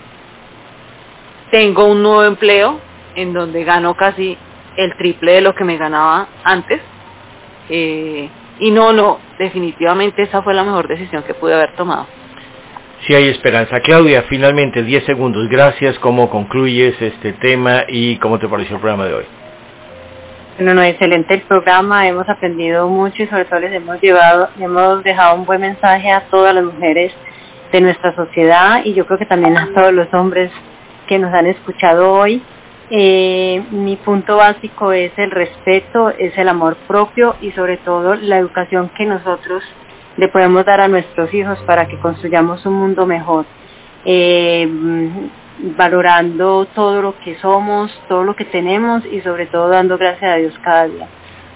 [1.52, 2.80] tengo un nuevo empleo
[3.16, 4.38] en donde gano casi
[4.76, 6.82] el triple de lo que me ganaba antes.
[7.70, 8.30] Eh,
[8.60, 12.08] y no, no, definitivamente esa fue la mejor decisión que pude haber tomado
[13.08, 13.80] si hay esperanza.
[13.84, 15.48] Claudia, finalmente 10 segundos.
[15.50, 15.98] Gracias.
[16.00, 19.26] ¿Cómo concluyes este tema y cómo te pareció el programa de hoy?
[20.58, 22.08] Bueno, no, excelente el programa.
[22.08, 26.22] Hemos aprendido mucho y sobre todo les hemos llevado, hemos dejado un buen mensaje a
[26.32, 27.14] todas las mujeres
[27.72, 30.52] de nuestra sociedad y yo creo que también a todos los hombres
[31.08, 32.42] que nos han escuchado hoy.
[32.90, 38.40] Eh, mi punto básico es el respeto, es el amor propio y sobre todo la
[38.40, 39.62] educación que nosotros
[40.16, 43.46] le podemos dar a nuestros hijos para que construyamos un mundo mejor,
[44.06, 44.68] eh,
[45.78, 50.36] valorando todo lo que somos, todo lo que tenemos y sobre todo dando gracias a
[50.36, 51.08] Dios cada día.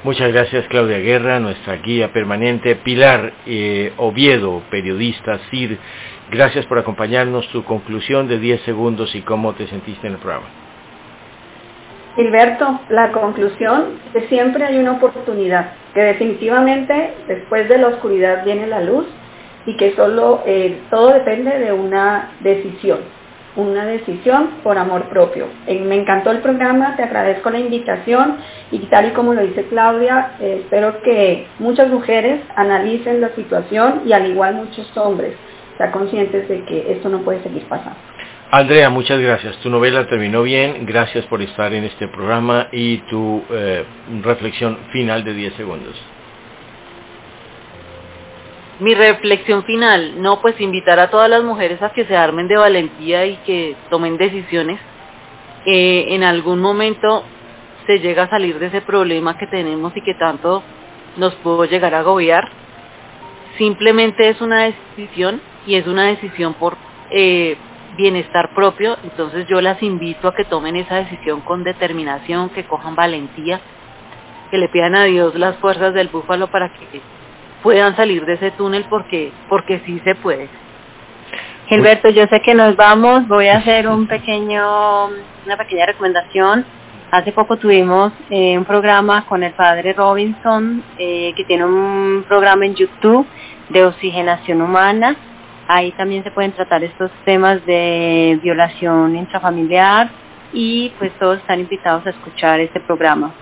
[0.04, 2.76] Muchas gracias Claudia Guerra, nuestra guía permanente.
[2.78, 5.78] Pilar eh, Oviedo, periodista CIR,
[6.32, 7.48] gracias por acompañarnos.
[7.50, 10.48] Tu conclusión de 10 segundos y cómo te sentiste en el programa.
[12.16, 18.44] Gilberto, la conclusión es que siempre hay una oportunidad, que definitivamente después de la oscuridad
[18.44, 19.06] viene la luz
[19.66, 23.00] y que solo eh, todo depende de una decisión,
[23.56, 25.48] una decisión por amor propio.
[25.68, 28.38] Eh, me encantó el programa, te agradezco la invitación
[28.72, 34.04] y tal y como lo dice Claudia, eh, espero que muchas mujeres analicen la situación
[34.06, 35.36] y al igual muchos hombres
[35.78, 38.00] sean conscientes de que esto no puede seguir pasando.
[38.54, 39.58] Andrea, muchas gracias.
[39.62, 40.86] Tu novela terminó bien.
[40.86, 43.86] Gracias por estar en este programa y tu eh,
[44.24, 45.96] reflexión final de 10 segundos.
[48.82, 52.56] Mi reflexión final, no, pues invitar a todas las mujeres a que se armen de
[52.56, 54.80] valentía y que tomen decisiones
[55.68, 57.24] eh, en algún momento
[57.86, 60.64] se llega a salir de ese problema que tenemos y que tanto
[61.18, 62.50] nos puede llegar a agobiar.
[63.60, 66.76] Simplemente es una decisión y es una decisión por
[67.12, 67.58] eh,
[67.96, 68.98] bienestar propio.
[69.04, 73.62] Entonces yo las invito a que tomen esa decisión con determinación, que cojan valentía,
[74.50, 77.00] que le pidan a Dios las fuerzas del búfalo para que
[77.64, 80.50] puedan salir de ese túnel porque porque sí se puede.
[81.68, 85.08] Gilberto, yo sé que nos vamos, voy a hacer un pequeño
[85.46, 86.66] una pequeña recomendación
[87.12, 92.66] Hace poco tuvimos eh, un programa con el padre Robinson, eh, que tiene un programa
[92.66, 93.28] en YouTube
[93.68, 95.18] de oxigenación humana.
[95.68, 100.10] Ahí también se pueden tratar estos temas de violación intrafamiliar
[100.54, 103.34] y pues todos están invitados a escuchar este programa.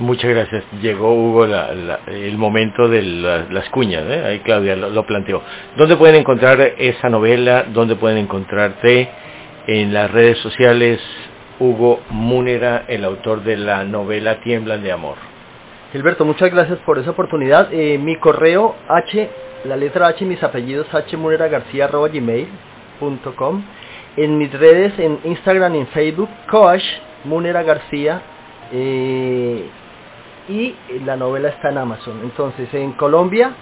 [0.00, 0.64] Muchas gracias.
[0.80, 4.24] Llegó Hugo el momento de las cuñas, ¿eh?
[4.24, 5.42] ahí Claudia lo, planteó.
[5.76, 7.66] ¿Dónde pueden encontrar esa novela?
[7.68, 9.08] ¿Dónde pueden encontrarte?
[9.66, 10.98] En las redes sociales,
[11.58, 15.16] Hugo Múnera, el autor de la novela Tiemblan de Amor.
[15.92, 17.68] Gilberto, muchas gracias por esa oportunidad.
[17.70, 19.28] Eh, mi correo H,
[19.64, 21.14] la letra H, mis apellidos H
[22.12, 23.62] gmail.com
[24.16, 26.84] En mis redes, en Instagram y en Facebook, Coach
[27.24, 28.22] Munera García.
[28.72, 29.68] Eh,
[30.50, 30.74] y
[31.04, 32.20] la novela está en Amazon.
[32.24, 33.52] Entonces, en Colombia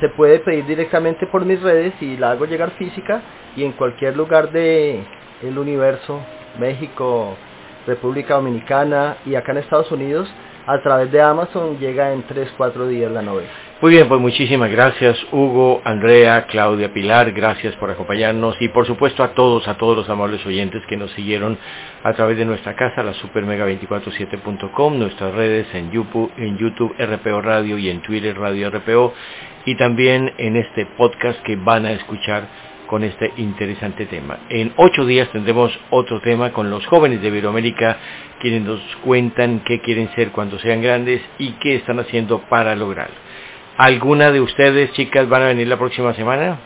[0.00, 3.22] se puede pedir directamente por mis redes y la hago llegar física
[3.56, 5.02] y en cualquier lugar de
[5.42, 6.20] el universo
[6.58, 7.34] México,
[7.86, 10.32] República Dominicana y acá en Estados Unidos,
[10.66, 13.50] a través de Amazon llega en 3-4 días la novela.
[13.84, 19.22] Muy bien, pues muchísimas gracias Hugo, Andrea, Claudia, Pilar, gracias por acompañarnos y por supuesto
[19.22, 21.58] a todos, a todos los amables oyentes que nos siguieron
[22.02, 27.76] a través de nuestra casa, la supermega247.com, nuestras redes en YouTube, en YouTube RPO Radio
[27.76, 29.12] y en Twitter Radio RPO
[29.66, 32.48] y también en este podcast que van a escuchar
[32.86, 34.38] con este interesante tema.
[34.48, 37.98] En ocho días tendremos otro tema con los jóvenes de Iberoamérica,
[38.40, 43.33] quienes nos cuentan qué quieren ser cuando sean grandes y qué están haciendo para lograrlo.
[43.76, 46.58] ¿Alguna de ustedes, chicas, van a venir la próxima semana?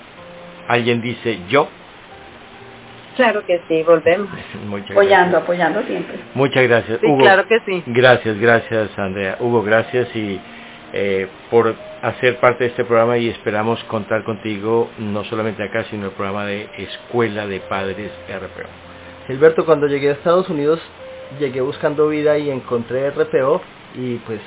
[0.68, 1.68] ¿Alguien dice yo?
[3.16, 4.28] Claro que sí, volvemos.
[4.90, 6.18] apoyando, apoyando siempre.
[6.34, 7.02] Muchas gracias.
[7.02, 7.82] Hugo, claro que sí.
[7.86, 9.36] Gracias, gracias, Andrea.
[9.40, 10.38] Hugo, gracias y
[10.92, 16.06] eh, por hacer parte de este programa y esperamos contar contigo no solamente acá, sino
[16.06, 18.68] el programa de Escuela de Padres RPO.
[19.26, 20.80] Gilberto, cuando llegué a Estados Unidos
[21.38, 23.60] llegué buscando vida y encontré RPO
[23.94, 24.40] y pues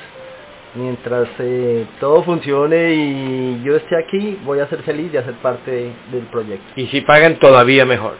[0.75, 5.91] mientras eh, todo funcione y yo esté aquí, voy a ser feliz de hacer parte
[6.11, 6.65] del proyecto.
[6.75, 8.17] Y si pagan, todavía mejor.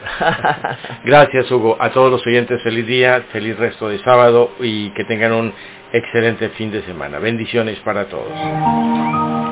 [1.06, 1.78] Gracias, Hugo.
[1.80, 5.54] A todos los oyentes, feliz día, feliz resto de sábado y que tengan un
[5.94, 7.20] excelente fin de semana.
[7.20, 9.51] Bendiciones para todos.